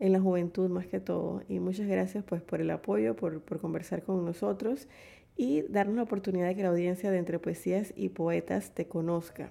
en 0.03 0.11
la 0.11 0.19
juventud 0.19 0.69
más 0.69 0.85
que 0.85 0.99
todo. 0.99 1.43
Y 1.47 1.59
muchas 1.59 1.87
gracias 1.87 2.25
pues 2.25 2.41
por 2.41 2.59
el 2.59 2.69
apoyo, 2.71 3.15
por, 3.15 3.39
por 3.39 3.61
conversar 3.61 4.03
con 4.03 4.25
nosotros 4.25 4.89
y 5.37 5.61
darnos 5.61 5.95
la 5.95 6.03
oportunidad 6.03 6.47
de 6.47 6.55
que 6.55 6.63
la 6.63 6.69
audiencia 6.69 7.09
de 7.09 7.17
Entre 7.19 7.39
Poesías 7.39 7.93
y 7.95 8.09
Poetas 8.09 8.71
te 8.71 8.85
conozca. 8.85 9.49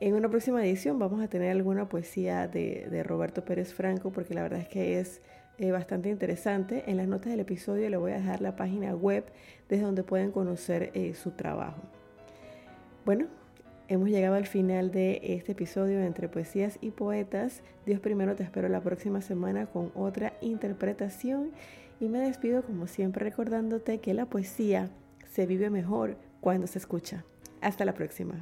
En 0.00 0.14
una 0.14 0.28
próxima 0.28 0.66
edición 0.66 0.98
vamos 0.98 1.22
a 1.22 1.28
tener 1.28 1.52
alguna 1.52 1.88
poesía 1.88 2.48
de, 2.48 3.04
Roberto 3.06 3.44
Pérez 3.44 3.72
Franco 3.72 4.10
porque 4.10 4.34
la 4.34 4.42
verdad 4.42 4.58
es 4.58 4.66
que 4.66 4.98
es 4.98 5.22
eh, 5.58 5.70
bastante 5.70 6.08
interesante. 6.08 6.82
En 6.88 6.96
las 6.96 7.06
notas 7.06 7.30
del 7.30 7.38
episodio 7.38 7.88
le 7.88 7.96
voy 7.96 8.10
a 8.10 8.16
dejar 8.16 8.40
la 8.40 8.56
página 8.56 8.96
web 8.96 9.26
desde 9.68 9.84
donde 9.84 10.02
pueden 10.02 10.32
conocer 10.32 10.90
eh, 10.94 11.14
su 11.14 11.30
trabajo. 11.30 11.82
Bueno, 13.04 13.28
hemos 13.88 14.08
llegado 14.08 14.34
al 14.34 14.46
final 14.46 14.90
de 14.90 15.20
este 15.22 15.52
episodio 15.52 16.00
Entre 16.00 16.28
Poesías 16.28 16.78
y 16.80 16.90
Poetas. 16.90 17.62
Dios 17.86 18.00
primero 18.00 18.36
te 18.36 18.42
espero 18.42 18.68
la 18.68 18.80
próxima 18.80 19.20
semana 19.20 19.66
con 19.66 19.92
otra 19.94 20.34
interpretación 20.40 21.50
y 22.00 22.08
me 22.08 22.18
despido 22.18 22.62
como 22.62 22.86
siempre 22.86 23.24
recordándote 23.24 23.98
que 23.98 24.14
la 24.14 24.26
poesía 24.26 24.90
se 25.30 25.46
vive 25.46 25.70
mejor 25.70 26.16
cuando 26.40 26.66
se 26.66 26.78
escucha. 26.78 27.24
Hasta 27.60 27.84
la 27.84 27.94
próxima. 27.94 28.34